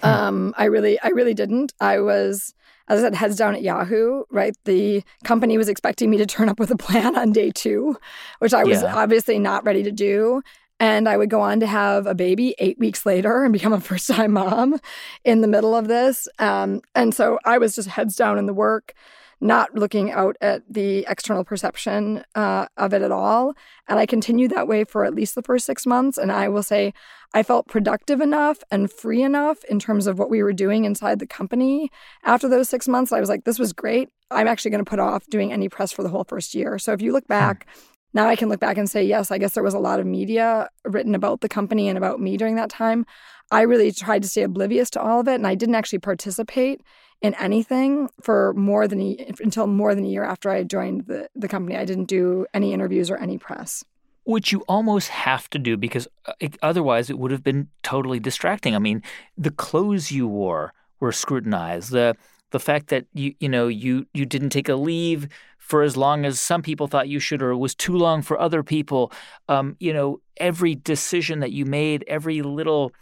[0.00, 0.06] Hmm.
[0.06, 1.72] Um, I really I really didn't.
[1.80, 2.54] I was
[2.88, 4.54] as I said, heads down at Yahoo, right?
[4.64, 7.96] The company was expecting me to turn up with a plan on day two,
[8.40, 8.94] which I was yeah.
[8.94, 10.42] obviously not ready to do.
[10.80, 13.80] And I would go on to have a baby eight weeks later and become a
[13.80, 14.78] first time mom
[15.24, 16.28] in the middle of this.
[16.38, 18.92] Um, and so I was just heads down in the work
[19.40, 23.54] not looking out at the external perception uh, of it at all.
[23.88, 26.18] And I continued that way for at least the first six months.
[26.18, 26.92] And I will say,
[27.34, 31.18] I felt productive enough and free enough in terms of what we were doing inside
[31.18, 31.90] the company.
[32.22, 34.08] After those six months, I was like, this was great.
[34.30, 36.78] I'm actually going to put off doing any press for the whole first year.
[36.78, 37.32] So if you look hmm.
[37.32, 37.80] back, hmm.
[38.14, 40.06] now I can look back and say, yes, I guess there was a lot of
[40.06, 43.04] media written about the company and about me during that time.
[43.50, 46.80] I really tried to stay oblivious to all of it, and I didn't actually participate
[47.22, 51.28] in anything for more than a, until more than a year after I joined the,
[51.34, 51.76] the company.
[51.76, 53.84] I didn't do any interviews or any press.
[54.24, 58.74] Which you almost have to do because uh, otherwise it would have been totally distracting.
[58.74, 59.02] I mean,
[59.36, 61.90] the clothes you wore were scrutinized.
[61.90, 62.16] The
[62.50, 66.24] the fact that you you know you you didn't take a leave for as long
[66.24, 69.10] as some people thought you should, or it was too long for other people.
[69.48, 72.92] Um, you know, every decision that you made, every little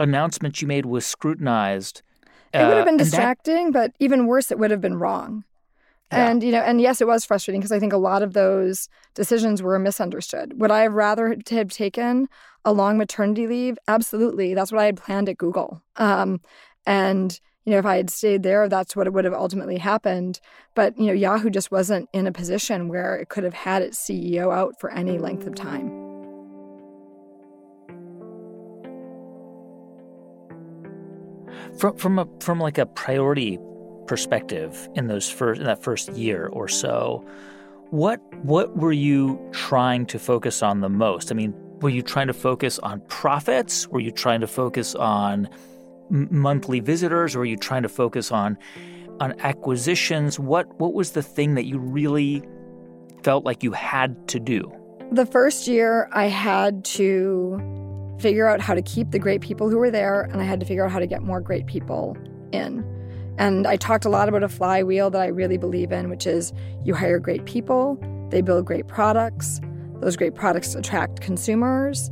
[0.00, 2.02] announcement you made was scrutinized.
[2.54, 5.44] It would have been uh, distracting, that, but even worse, it would have been wrong.
[6.12, 6.30] Yeah.
[6.30, 8.88] And you know, and yes, it was frustrating because I think a lot of those
[9.14, 10.60] decisions were misunderstood.
[10.60, 12.28] Would I have rather have taken
[12.64, 13.78] a long maternity leave?
[13.88, 15.82] Absolutely, that's what I had planned at Google.
[15.96, 16.42] Um,
[16.84, 20.40] and you know, if I had stayed there, that's what it would have ultimately happened.
[20.74, 23.98] But you know, Yahoo just wasn't in a position where it could have had its
[23.98, 26.11] CEO out for any length of time.
[31.78, 33.58] From from a from like a priority
[34.06, 37.24] perspective in those first in that first year or so,
[37.90, 41.30] what what were you trying to focus on the most?
[41.30, 43.88] I mean, were you trying to focus on profits?
[43.88, 45.48] Were you trying to focus on
[46.10, 47.34] m- monthly visitors?
[47.34, 48.56] Or were you trying to focus on
[49.20, 50.38] on acquisitions?
[50.38, 52.42] What what was the thing that you really
[53.22, 54.72] felt like you had to do?
[55.12, 57.60] The first year, I had to
[58.18, 60.66] figure out how to keep the great people who were there, and I had to
[60.66, 62.16] figure out how to get more great people
[62.52, 62.84] in.
[63.38, 66.52] And I talked a lot about a flywheel that I really believe in, which is
[66.84, 67.98] you hire great people,
[68.30, 69.60] they build great products,
[70.00, 72.10] those great products attract consumers.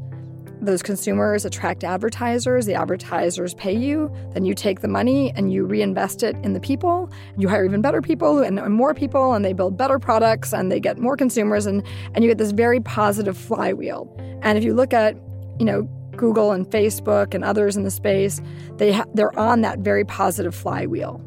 [0.63, 5.65] Those consumers attract advertisers, the advertisers pay you, then you take the money and you
[5.65, 7.11] reinvest it in the people.
[7.39, 10.79] You hire even better people and more people, and they build better products and they
[10.79, 11.83] get more consumers, and,
[12.15, 14.15] and you get this very positive flywheel.
[14.43, 15.17] And if you look at,
[15.61, 15.83] you know,
[16.17, 18.41] Google and Facebook and others in the space,
[18.79, 21.23] they ha- they're on that very positive flywheel.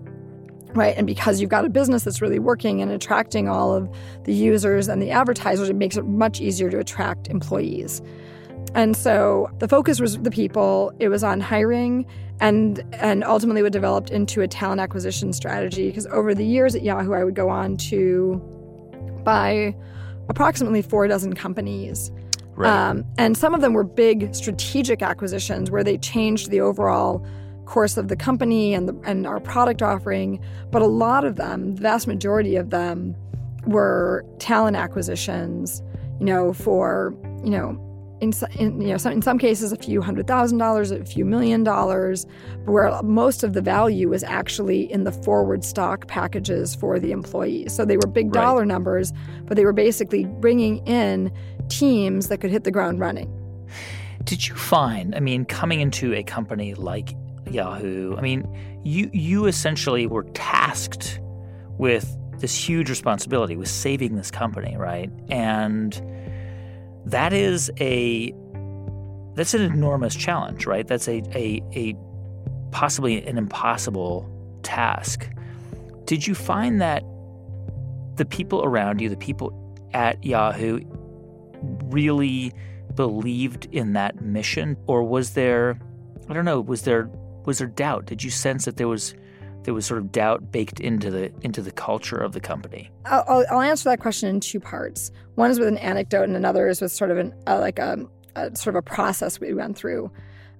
[0.74, 0.98] Right.
[0.98, 3.88] And because you've got a business that's really working and attracting all of
[4.24, 8.02] the users and the advertisers, it makes it much easier to attract employees.
[8.74, 12.08] And so the focus was the people, it was on hiring
[12.40, 16.82] and and ultimately what developed into a talent acquisition strategy because over the years at
[16.82, 18.42] Yahoo I would go on to
[19.24, 19.76] buy
[20.28, 22.12] approximately four dozen companies
[22.56, 22.90] Right.
[22.90, 27.26] Um, and some of them were big strategic acquisitions where they changed the overall
[27.66, 30.44] course of the company and the, and our product offering.
[30.72, 33.16] But a lot of them, the vast majority of them,
[33.66, 35.82] were talent acquisitions.
[36.20, 37.78] You know, for you know,
[38.24, 41.26] in, in you know, some, in some cases, a few hundred thousand dollars, a few
[41.26, 42.26] million dollars,
[42.66, 47.74] where most of the value was actually in the forward stock packages for the employees.
[47.74, 48.68] So they were big dollar right.
[48.68, 49.12] numbers,
[49.44, 51.32] but they were basically bringing in
[51.80, 53.30] teams that could hit the ground running.
[54.24, 57.14] Did you find, I mean, coming into a company like
[57.50, 58.48] Yahoo, I mean,
[58.84, 61.20] you you essentially were tasked
[61.78, 65.10] with this huge responsibility with saving this company, right?
[65.30, 66.02] And
[67.06, 68.34] that is a
[69.36, 70.88] that's an enormous challenge, right?
[70.88, 71.96] That's a a, a
[72.72, 74.30] possibly an impossible
[74.64, 75.30] task.
[76.06, 77.04] Did you find that
[78.16, 79.60] the people around you, the people
[79.94, 80.80] at Yahoo,
[81.86, 82.54] really
[82.96, 85.80] believed in that mission, or was there,
[86.30, 87.10] I don't know, was there
[87.46, 88.06] was there doubt?
[88.06, 89.16] Did you sense that there was
[89.64, 92.92] there was sort of doubt baked into the into the culture of the company?
[93.06, 95.12] I'll, I'll answer that question in two parts.
[95.36, 98.06] One is with an anecdote, and another is with sort of an uh, like a,
[98.36, 100.12] a, sort of a process we went through.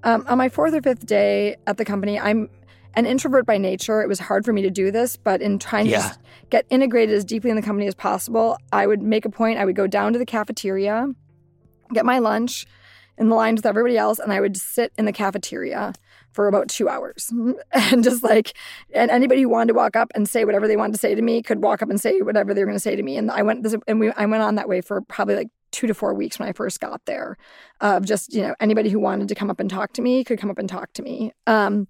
[0.04, 2.50] Um, on my fourth or fifth day at the company, I'm
[2.96, 4.02] an introvert by nature.
[4.02, 6.10] It was hard for me to do this, but in trying yeah.
[6.10, 6.18] to
[6.50, 9.60] get integrated as deeply in the company as possible, I would make a point.
[9.60, 11.08] I would go down to the cafeteria,
[11.94, 12.66] get my lunch
[13.18, 15.94] in the line with everybody else, and I would sit in the cafeteria
[16.32, 17.32] for about two hours.
[17.74, 18.58] And just like,
[18.94, 21.22] and anybody who wanted to walk up and say whatever they wanted to say to
[21.22, 23.18] me could walk up and say whatever they were going to say to me.
[23.18, 25.88] And I went, this, and we, I went on that way for probably like two
[25.88, 27.38] to four weeks when I first got there.
[27.82, 30.40] Of just, you know, anybody who wanted to come up and talk to me could
[30.40, 31.34] come up and talk to me.
[31.46, 31.88] Um,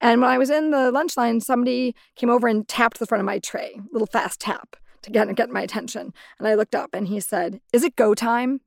[0.00, 3.20] and when I was in the lunch line, somebody came over and tapped the front
[3.20, 6.12] of my tray, little fast tap to get, get my attention.
[6.38, 8.60] And I looked up and he said, Is it go time?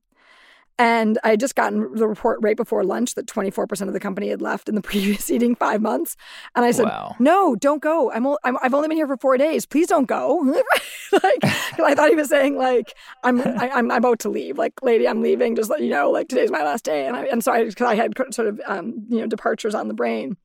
[0.80, 4.30] And I had just gotten the report right before lunch that 24% of the company
[4.30, 6.16] had left in the previous eating five months.
[6.56, 7.14] And I said, wow.
[7.18, 8.10] no, don't go.
[8.10, 9.66] I'm, i have only been here for four days.
[9.66, 10.38] Please don't go.
[11.22, 14.56] like, I thought he was saying like, I'm, I, am i am about to leave.
[14.56, 15.54] Like, lady, I'm leaving.
[15.54, 17.06] Just let you know, like today's my last day.
[17.06, 19.86] And I, and so I, cause I had sort of, um, you know, departures on
[19.86, 20.38] the brain.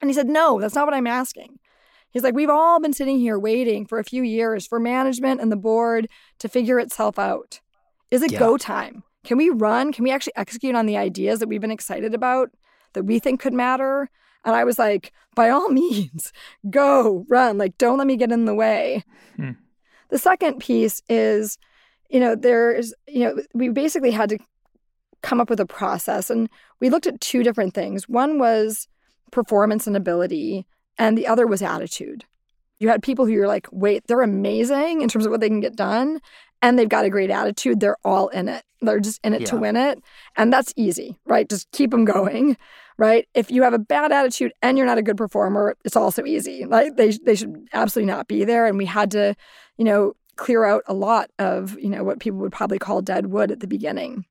[0.00, 1.58] And he said, no, that's not what I'm asking.
[2.10, 5.52] He's like, we've all been sitting here waiting for a few years for management and
[5.52, 7.60] the board to figure itself out.
[8.10, 8.38] Is it yeah.
[8.38, 9.02] go time?
[9.24, 9.92] Can we run?
[9.92, 12.50] Can we actually execute on the ideas that we've been excited about
[12.94, 14.08] that we think could matter?
[14.44, 16.32] And I was like, by all means,
[16.70, 17.58] go, run.
[17.58, 19.04] Like, don't let me get in the way.
[19.36, 19.52] Hmm.
[20.08, 21.58] The second piece is,
[22.08, 24.38] you know, there's, you know, we basically had to
[25.22, 26.30] come up with a process.
[26.30, 26.48] And
[26.80, 28.08] we looked at two different things.
[28.08, 28.88] One was
[29.30, 30.66] performance and ability,
[30.98, 32.24] and the other was attitude.
[32.80, 35.60] You had people who you're like, wait, they're amazing in terms of what they can
[35.60, 36.20] get done
[36.62, 37.80] and they've got a great attitude.
[37.80, 38.64] They're all in it.
[38.80, 39.46] They're just in it yeah.
[39.48, 40.02] to win it.
[40.36, 41.48] And that's easy, right?
[41.48, 42.56] Just keep them going,
[42.96, 43.28] right?
[43.34, 46.64] If you have a bad attitude and you're not a good performer, it's also easy.
[46.64, 48.66] Like they, they should absolutely not be there.
[48.66, 49.34] And we had to,
[49.76, 53.26] you know, clear out a lot of, you know, what people would probably call dead
[53.26, 54.24] wood at the beginning.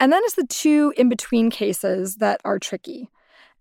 [0.00, 3.08] And then it's the two in between cases that are tricky.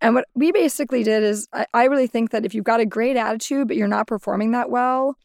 [0.02, 2.86] And what we basically did is, I, I really think that if you've got a
[2.86, 5.18] great attitude, but you're not performing that well,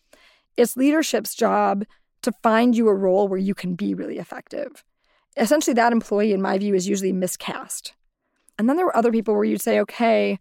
[0.56, 1.84] it's leadership's job
[2.22, 4.84] to find you a role where you can be really effective.
[5.36, 7.94] Essentially, that employee, in my view, is usually miscast.
[8.58, 10.38] And then there were other people where you'd say, okay,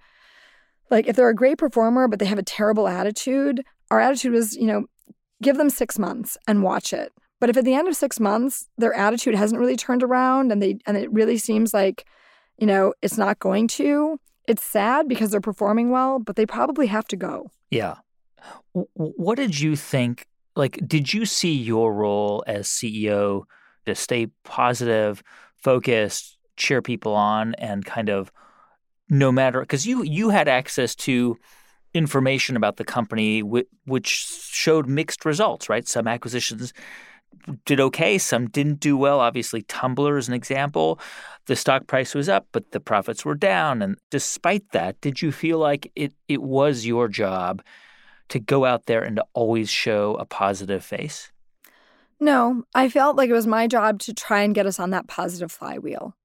[0.89, 4.55] like if they're a great performer, but they have a terrible attitude, our attitude was,
[4.55, 4.85] you know,
[5.41, 7.11] give them six months and watch it.
[7.39, 10.61] But if at the end of six months their attitude hasn't really turned around and
[10.61, 12.05] they and it really seems like,
[12.61, 16.85] you know, it's not going to, it's sad because they're performing well, but they probably
[16.85, 17.49] have to go.
[17.71, 17.95] Yeah.
[18.73, 23.43] What did you think like did you see your role as CEO
[23.85, 25.23] to stay positive,
[25.57, 28.31] focused, cheer people on and kind of
[29.09, 31.37] no matter cuz you you had access to
[31.93, 35.87] information about the company which showed mixed results, right?
[35.87, 36.73] Some acquisitions
[37.65, 39.19] did okay, some didn't do well.
[39.19, 40.99] Obviously, Tumblr is an example.
[41.47, 43.81] The stock price was up, but the profits were down.
[43.81, 47.63] And despite that, did you feel like it, it was your job
[48.29, 51.31] to go out there and to always show a positive face?
[52.19, 55.07] No, I felt like it was my job to try and get us on that
[55.07, 56.15] positive flywheel.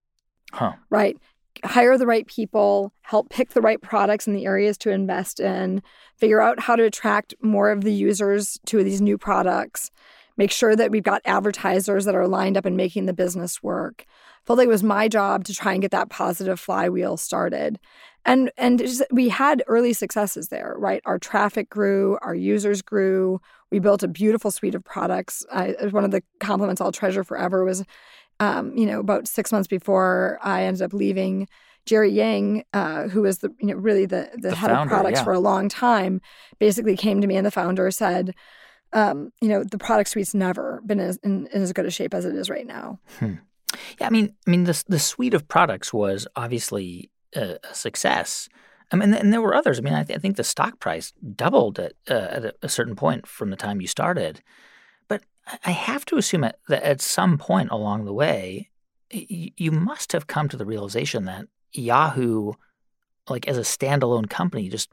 [0.52, 0.74] Huh.
[0.90, 1.16] Right.
[1.64, 5.82] Hire the right people, help pick the right products in the areas to invest in,
[6.18, 9.90] figure out how to attract more of the users to these new products,
[10.37, 14.05] make sure that we've got advertisers that are lined up and making the business work.
[14.45, 17.78] felt like it was my job to try and get that positive flywheel started
[18.26, 23.41] and and just, we had early successes there right our traffic grew our users grew
[23.70, 27.64] we built a beautiful suite of products I, one of the compliments i'll treasure forever
[27.64, 27.84] was
[28.39, 31.49] um, you know about six months before i ended up leaving
[31.87, 34.89] jerry yang uh, who was the you know really the, the, the head founder, of
[34.89, 35.24] products yeah.
[35.24, 36.20] for a long time
[36.59, 38.34] basically came to me and the founder said
[38.97, 42.14] um, you know the product suite's never been as, in, in as good a shape
[42.14, 43.34] as it is right now hmm.
[44.01, 48.49] yeah i mean i mean the, the suite of products was obviously a, a success.
[48.90, 49.78] I mean, and there were others.
[49.78, 52.68] I mean, I, th- I think the stock price doubled at, uh, at a, a,
[52.68, 54.42] certain point from the time you started.
[55.09, 55.24] But
[55.64, 58.70] I have to assume that at some point along the way,
[59.12, 62.53] y- you must have come to the realization that Yahoo,
[63.28, 64.88] like as a standalone company, just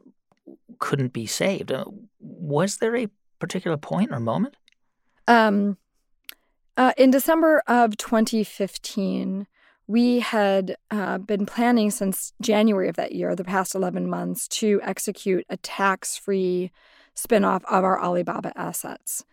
[0.79, 1.71] couldn't be saved.
[1.71, 1.85] Uh,
[2.19, 3.09] was there a
[3.43, 4.55] particular point or moment?
[5.27, 5.77] Um,
[6.77, 9.47] uh, in December of 2015,
[9.85, 14.79] we had uh, been planning since January of that year, the past 11 months, to
[14.81, 16.71] execute a tax free
[17.15, 19.25] spinoff of our Alibaba assets.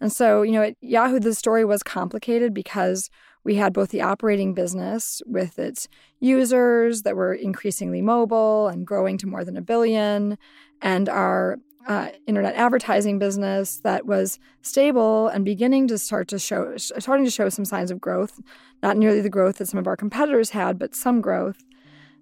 [0.00, 3.10] And so, you know, at Yahoo, the story was complicated because
[3.44, 5.88] we had both the operating business with its
[6.20, 10.38] users that were increasingly mobile and growing to more than a billion,
[10.80, 11.58] and our
[11.88, 17.30] uh, internet advertising business that was stable and beginning to start to show starting to
[17.30, 18.40] show some signs of growth,
[18.82, 21.64] not nearly the growth that some of our competitors had, but some growth.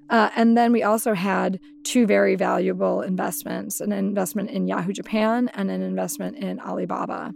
[0.09, 5.51] Uh, and then we also had two very valuable investments an investment in Yahoo Japan
[5.55, 7.35] and an investment in Alibaba.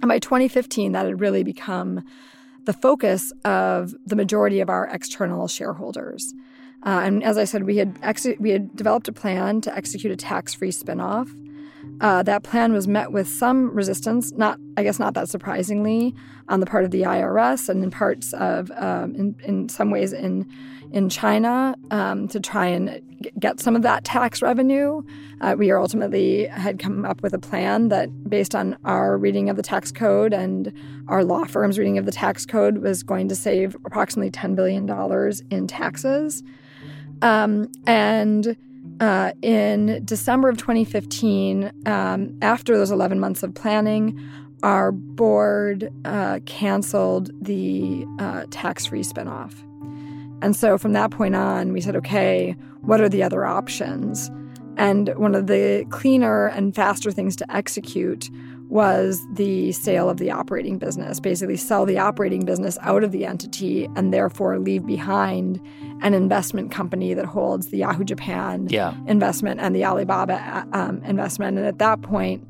[0.00, 2.02] And by 2015, that had really become
[2.64, 6.34] the focus of the majority of our external shareholders.
[6.84, 10.12] Uh, and as I said, we had ex- we had developed a plan to execute
[10.12, 11.30] a tax-free spinoff.
[12.00, 16.14] Uh, that plan was met with some resistance, not I guess not that surprisingly,
[16.48, 20.12] on the part of the IRS and in parts of um, in in some ways
[20.12, 20.46] in
[20.92, 23.00] in China um, to try and
[23.38, 25.02] get some of that tax revenue.
[25.40, 29.56] Uh, we ultimately had come up with a plan that, based on our reading of
[29.56, 30.72] the tax code and
[31.08, 34.88] our law firm's reading of the tax code, was going to save approximately $10 billion
[35.50, 36.42] in taxes.
[37.22, 38.56] Um, and
[39.02, 44.16] uh, in December of 2015, um, after those 11 months of planning,
[44.62, 49.54] our board uh, canceled the uh, tax free spinoff.
[50.40, 54.30] And so from that point on, we said, okay, what are the other options?
[54.76, 58.30] And one of the cleaner and faster things to execute
[58.72, 63.26] was the sale of the operating business, basically sell the operating business out of the
[63.26, 65.60] entity and therefore leave behind
[66.00, 68.94] an investment company that holds the Yahoo Japan yeah.
[69.06, 71.58] investment and the Alibaba um, investment.
[71.58, 72.48] And at that point,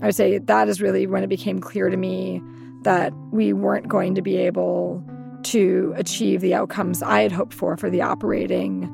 [0.00, 2.40] I would say that is really when it became clear to me
[2.82, 5.02] that we weren't going to be able
[5.42, 8.88] to achieve the outcomes I had hoped for for the operating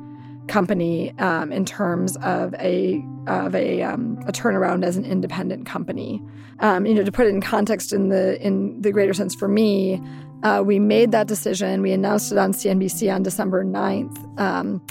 [0.51, 6.21] company um, in terms of a of a, um, a turnaround as an independent company.
[6.59, 9.47] Um, you know, to put it in context in the in the greater sense for
[9.47, 10.01] me,
[10.43, 11.81] uh, we made that decision.
[11.81, 14.85] We announced it on CNBC on December 9th um,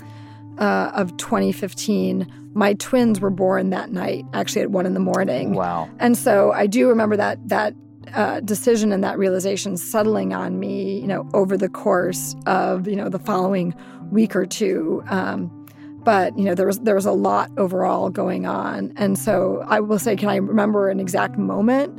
[0.59, 2.51] uh, of 2015.
[2.55, 5.53] My twins were born that night, actually at one in the morning.
[5.53, 5.91] Wow!
[6.01, 7.75] And so I do remember that that
[8.15, 12.97] uh, decision and that realization settling on me, you know, over the course of you
[12.97, 13.75] know the following
[14.11, 15.03] week or two.
[15.09, 15.57] Um,
[16.03, 19.81] but you know there was there was a lot overall going on, and so I
[19.81, 21.93] will say, can I remember an exact moment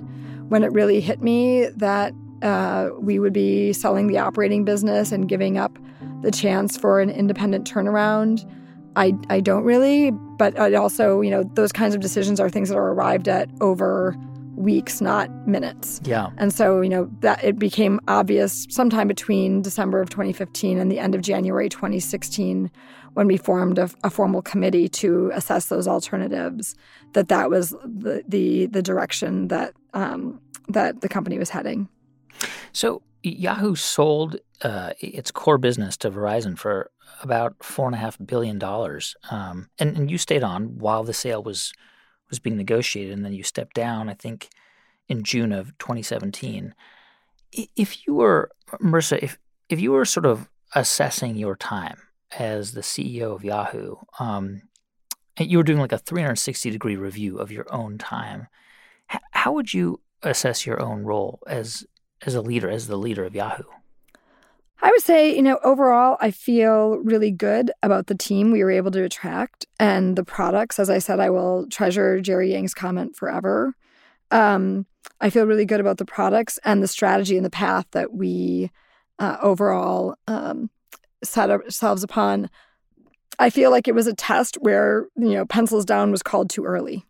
[0.49, 5.30] when it really hit me that uh, we would be selling the operating business and
[5.30, 5.78] giving up
[6.22, 8.49] the chance for an independent turnaround?
[8.95, 12.70] I I don't really, but I also you know those kinds of decisions are things
[12.70, 14.18] that are arrived at over
[14.62, 15.99] weeks, not minutes.
[16.03, 16.30] Yeah.
[16.38, 20.99] And so, you know, that it became obvious sometime between December of 2015 and the
[20.99, 22.72] end of January 2016
[23.14, 26.76] when we formed a, a formal committee to assess those alternatives
[27.14, 31.89] that that was the the, the direction that um, that the company was heading.
[32.72, 36.89] So Yahoo sold uh, its core business to Verizon for
[37.22, 41.14] about four and a half billion dollars, um, and, and you stayed on while the
[41.14, 41.74] sale was
[42.32, 44.49] was being negotiated, and then you stepped down, I think,
[45.07, 46.73] in June of 2017.
[47.51, 48.49] If you were,
[48.82, 49.38] Marissa, if,
[49.69, 51.97] if you were sort of assessing your time
[52.39, 54.63] as the CEO of Yahoo, um,
[55.38, 58.47] you were doing like a 360 degree review of your own time,
[59.32, 61.86] how would you assess your own role as
[62.23, 63.63] as a leader, as the leader of Yahoo?
[64.84, 68.71] I would say, you know, overall, I feel really good about the team we were
[68.71, 70.79] able to attract and the products.
[70.79, 73.75] As I said, I will treasure Jerry Yang's comment forever.
[74.32, 74.88] Um,
[75.19, 78.71] I feel really good about the products and the strategy and the path that we
[79.19, 80.71] uh, overall um,
[81.23, 82.49] set ourselves upon.
[83.38, 86.65] I feel like it was a test where, you know, pencils down was called too
[86.65, 87.05] early.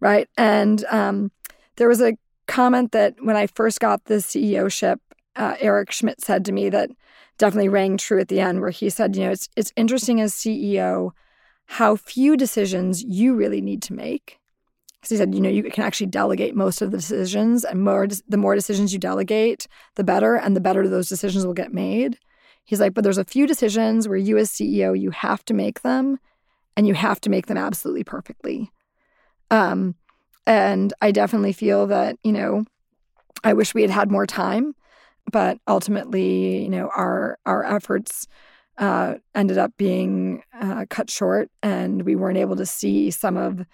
[0.00, 0.28] Right.
[0.36, 1.30] And um,
[1.76, 5.00] there was a comment that when I first got the CEO ship,
[5.38, 6.90] uh, Eric Schmidt said to me that
[7.38, 10.34] definitely rang true at the end, where he said, you know, it's it's interesting as
[10.34, 11.12] CEO
[11.66, 14.38] how few decisions you really need to make.
[14.96, 18.08] Because he said, you know, you can actually delegate most of the decisions, and more
[18.28, 22.18] the more decisions you delegate, the better, and the better those decisions will get made.
[22.64, 25.82] He's like, but there's a few decisions where you as CEO you have to make
[25.82, 26.18] them,
[26.76, 28.72] and you have to make them absolutely perfectly.
[29.50, 29.94] Um,
[30.46, 32.64] and I definitely feel that you know,
[33.44, 34.74] I wish we had had more time
[35.30, 38.26] but ultimately, you know, our our efforts
[38.78, 43.64] uh, ended up being uh, cut short, and we weren't able to see some of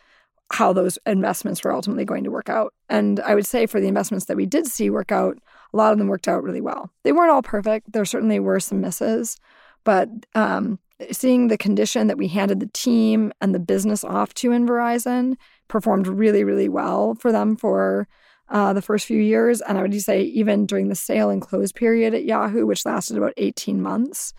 [0.53, 2.73] how those investments were ultimately going to work out.
[2.89, 5.39] And I would say for the investments that we did see work out,
[5.73, 6.91] a lot of them worked out really well.
[7.03, 7.93] They weren't all perfect.
[7.93, 9.37] There certainly were some misses,
[9.85, 10.79] but um,
[11.11, 15.35] seeing the condition that we handed the team and the business off to in Verizon
[15.69, 18.07] performed really, really well for them for
[18.49, 19.61] uh, the first few years.
[19.61, 23.17] And I would say even during the sale and close period at Yahoo, which lasted
[23.17, 24.35] about 18 months,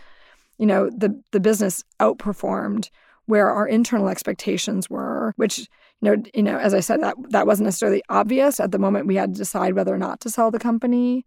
[0.58, 2.90] you know, the the business outperformed
[3.26, 5.68] where our internal expectations were, which you
[6.02, 9.08] know, you know, as I said, that that wasn't necessarily obvious at the moment.
[9.08, 11.26] We had to decide whether or not to sell the company,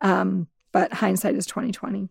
[0.00, 2.10] um, but hindsight is twenty twenty.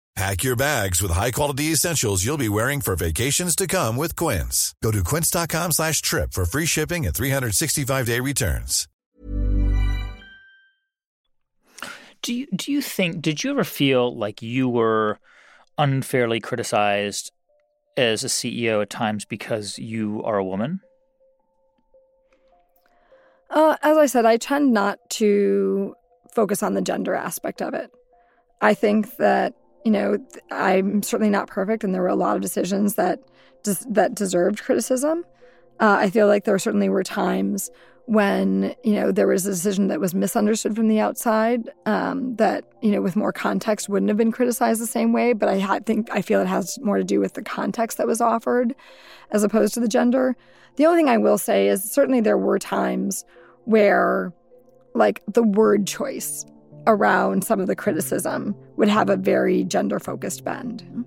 [0.15, 4.75] Pack your bags with high-quality essentials you'll be wearing for vacations to come with Quince.
[4.83, 8.87] Go to quince.com slash trip for free shipping and 365-day returns.
[12.21, 15.17] Do you, do you think, did you ever feel like you were
[15.77, 17.31] unfairly criticized
[17.97, 20.81] as a CEO at times because you are a woman?
[23.49, 25.95] Uh, as I said, I tend not to
[26.35, 27.91] focus on the gender aspect of it.
[28.61, 30.17] I think that you know
[30.51, 33.19] I'm certainly not perfect, and there were a lot of decisions that
[33.89, 35.23] that deserved criticism.
[35.79, 37.71] Uh, I feel like there certainly were times
[38.05, 42.65] when you know there was a decision that was misunderstood from the outside um, that
[42.81, 45.33] you know with more context wouldn't have been criticized the same way.
[45.33, 48.07] But I ha- think I feel it has more to do with the context that
[48.07, 48.75] was offered
[49.31, 50.35] as opposed to the gender.
[50.75, 53.25] The only thing I will say is certainly there were times
[53.65, 54.33] where
[54.93, 56.45] like the word choice
[56.87, 61.05] around some of the criticism would have a very gender focused bend.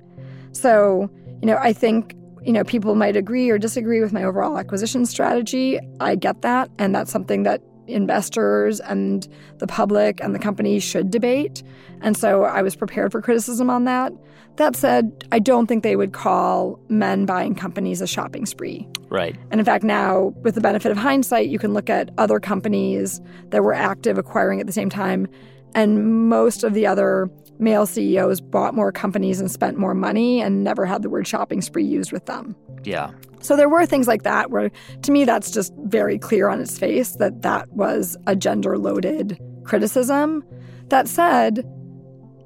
[0.53, 1.11] So,
[1.41, 5.07] you know, I think, you know, people might agree or disagree with my overall acquisition
[5.07, 5.81] strategy.
[6.01, 6.71] I get that.
[6.79, 11.63] And that's something that investors and the public and the company should debate.
[12.01, 14.13] And so I was prepared for criticism on that.
[14.57, 18.89] That said, I don't think they would call men buying companies a shopping spree.
[19.11, 19.37] Right.
[19.51, 23.21] And in fact, now with the benefit of hindsight, you can look at other companies
[23.51, 25.27] that were active acquiring at the same time.
[25.75, 30.65] And most of the other male CEOs bought more companies and spent more money and
[30.65, 32.57] never had the word shopping spree used with them.
[32.85, 33.11] Yeah.
[33.41, 34.71] So there were things like that where,
[35.03, 39.39] to me, that's just very clear on its face that that was a gender loaded
[39.65, 40.45] criticism.
[40.89, 41.59] That said,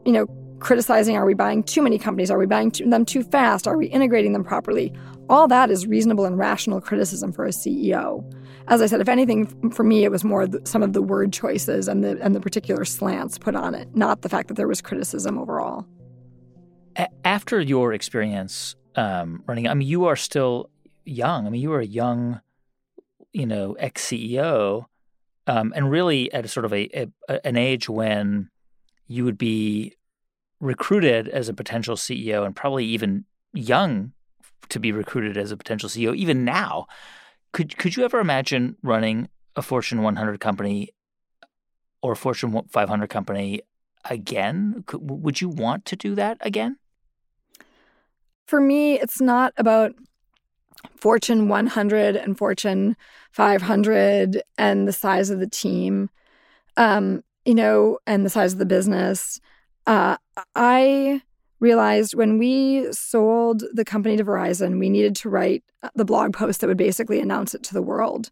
[0.04, 0.26] you know,
[0.60, 2.30] criticizing are we buying too many companies?
[2.30, 3.68] Are we buying them too fast?
[3.68, 4.92] Are we integrating them properly?
[5.28, 8.24] All that is reasonable and rational criticism for a CEO.
[8.68, 11.88] As I said, if anything, for me, it was more some of the word choices
[11.88, 14.82] and the and the particular slants put on it, not the fact that there was
[14.82, 15.86] criticism overall.
[17.24, 20.68] After your experience um, running, I mean, you are still
[21.04, 21.46] young.
[21.46, 22.40] I mean, you were a young,
[23.32, 24.84] you know, ex CEO,
[25.46, 28.50] um, and really at a sort of a, a an age when
[29.06, 29.94] you would be
[30.60, 34.12] recruited as a potential CEO and probably even young
[34.68, 36.86] to be recruited as a potential CEO even now.
[37.52, 40.90] Could could you ever imagine running a Fortune 100 company
[42.02, 43.60] or Fortune 500 company
[44.08, 44.84] again?
[44.86, 46.78] Could, would you want to do that again?
[48.46, 49.94] For me, it's not about
[50.96, 52.96] Fortune 100 and Fortune
[53.32, 56.08] 500 and the size of the team,
[56.76, 59.40] um, you know, and the size of the business.
[59.86, 60.16] Uh,
[60.54, 61.22] I
[61.60, 66.60] realized when we sold the company to Verizon, we needed to write the blog post
[66.60, 68.30] that would basically announce it to the world.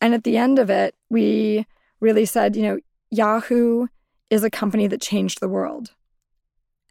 [0.00, 1.66] And at the end of it, we
[2.00, 2.78] really said, you know,
[3.10, 3.86] Yahoo
[4.30, 5.92] is a company that changed the world.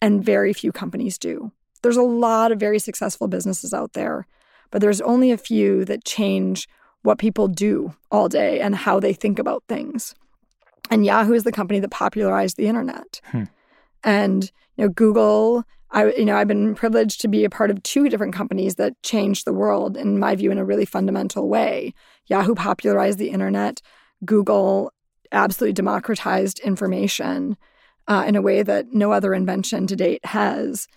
[0.01, 1.51] And very few companies do.
[1.81, 4.27] There's a lot of very successful businesses out there,
[4.69, 6.67] but there's only a few that change
[7.01, 10.13] what people do all day and how they think about things.
[10.89, 13.21] And Yahoo is the company that popularized the internet.
[13.25, 13.43] Hmm.
[14.03, 17.81] And you know, Google, I you know, I've been privileged to be a part of
[17.83, 21.93] two different companies that changed the world, in my view, in a really fundamental way.
[22.27, 23.81] Yahoo popularized the internet.
[24.25, 24.93] Google
[25.31, 27.57] absolutely democratized information
[28.07, 30.87] uh, in a way that no other invention to date has.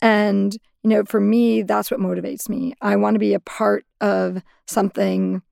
[0.00, 2.74] And you know, for me, that's what motivates me.
[2.80, 5.42] I want to be a part of something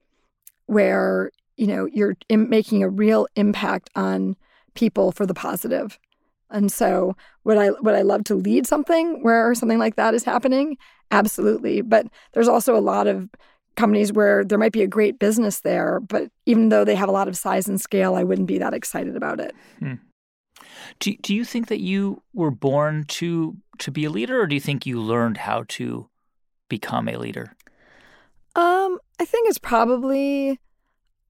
[0.67, 4.37] where you know you're making a real impact on
[4.75, 5.99] people for the positive
[6.51, 10.25] and so would I would I love to lead something where something like that is
[10.25, 10.77] happening?
[11.11, 11.81] Absolutely.
[11.81, 13.29] But there's also a lot of
[13.77, 17.13] companies where there might be a great business there, but even though they have a
[17.13, 19.55] lot of size and scale, I wouldn't be that excited about it.
[19.79, 19.95] Hmm.
[20.99, 24.57] Do, do you think that you were born to to be a leader, or do
[24.57, 26.09] you think you learned how to
[26.69, 27.55] become a leader?
[28.57, 30.59] Um, I think it's probably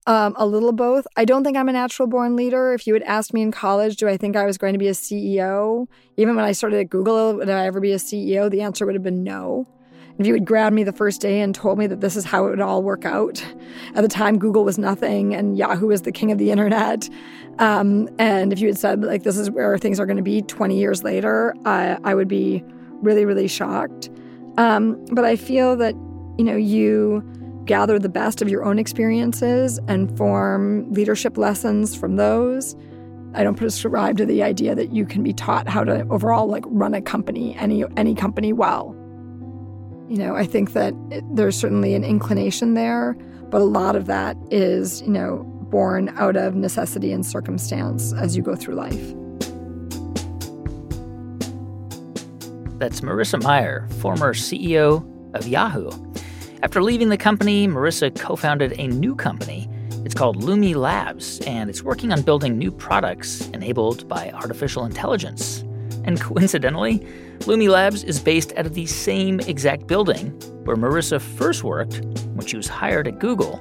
[0.07, 1.05] um, a little both.
[1.15, 2.73] I don't think I'm a natural born leader.
[2.73, 4.87] If you had asked me in college, do I think I was going to be
[4.87, 5.87] a CEO?
[6.17, 8.49] Even when I started at Google, would I ever be a CEO?
[8.49, 9.67] The answer would have been no.
[10.19, 12.45] If you had grabbed me the first day and told me that this is how
[12.45, 13.43] it would all work out,
[13.95, 17.09] at the time Google was nothing and Yahoo was the king of the internet,
[17.57, 20.41] um, and if you had said like this is where things are going to be
[20.41, 22.63] 20 years later, I, I would be
[23.01, 24.09] really really shocked.
[24.57, 25.93] Um, but I feel that
[26.37, 27.23] you know you
[27.69, 32.75] gather the best of your own experiences and form leadership lessons from those.
[33.35, 36.63] I don't prescribe to the idea that you can be taught how to overall like
[36.65, 38.95] run a company, any any company well.
[40.09, 43.15] You know, I think that it, there's certainly an inclination there,
[43.51, 48.35] but a lot of that is, you know, born out of necessity and circumstance as
[48.35, 49.13] you go through life.
[52.79, 55.05] That's Marissa Mayer, former CEO
[55.35, 56.08] of Yahoo.
[56.61, 59.69] After leaving the company, Marissa co founded a new company.
[60.03, 65.63] It's called Lumi Labs, and it's working on building new products enabled by artificial intelligence.
[66.03, 66.99] And coincidentally,
[67.39, 70.31] Lumi Labs is based out of the same exact building
[70.65, 72.01] where Marissa first worked
[72.33, 73.55] when she was hired at Google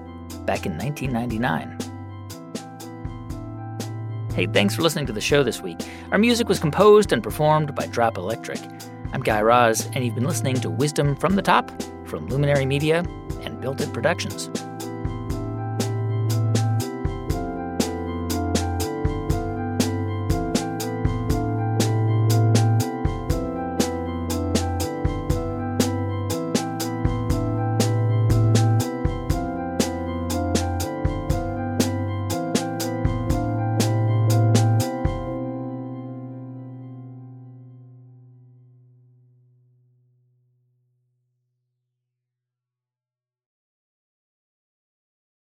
[0.44, 1.78] back in 1999.
[4.34, 5.78] Hey, thanks for listening to the show this week.
[6.10, 8.58] Our music was composed and performed by Drop Electric.
[9.12, 11.70] I'm Guy Raz, and you've been listening to Wisdom from the Top
[12.08, 13.04] from Luminary Media
[13.42, 14.50] and Built It Productions.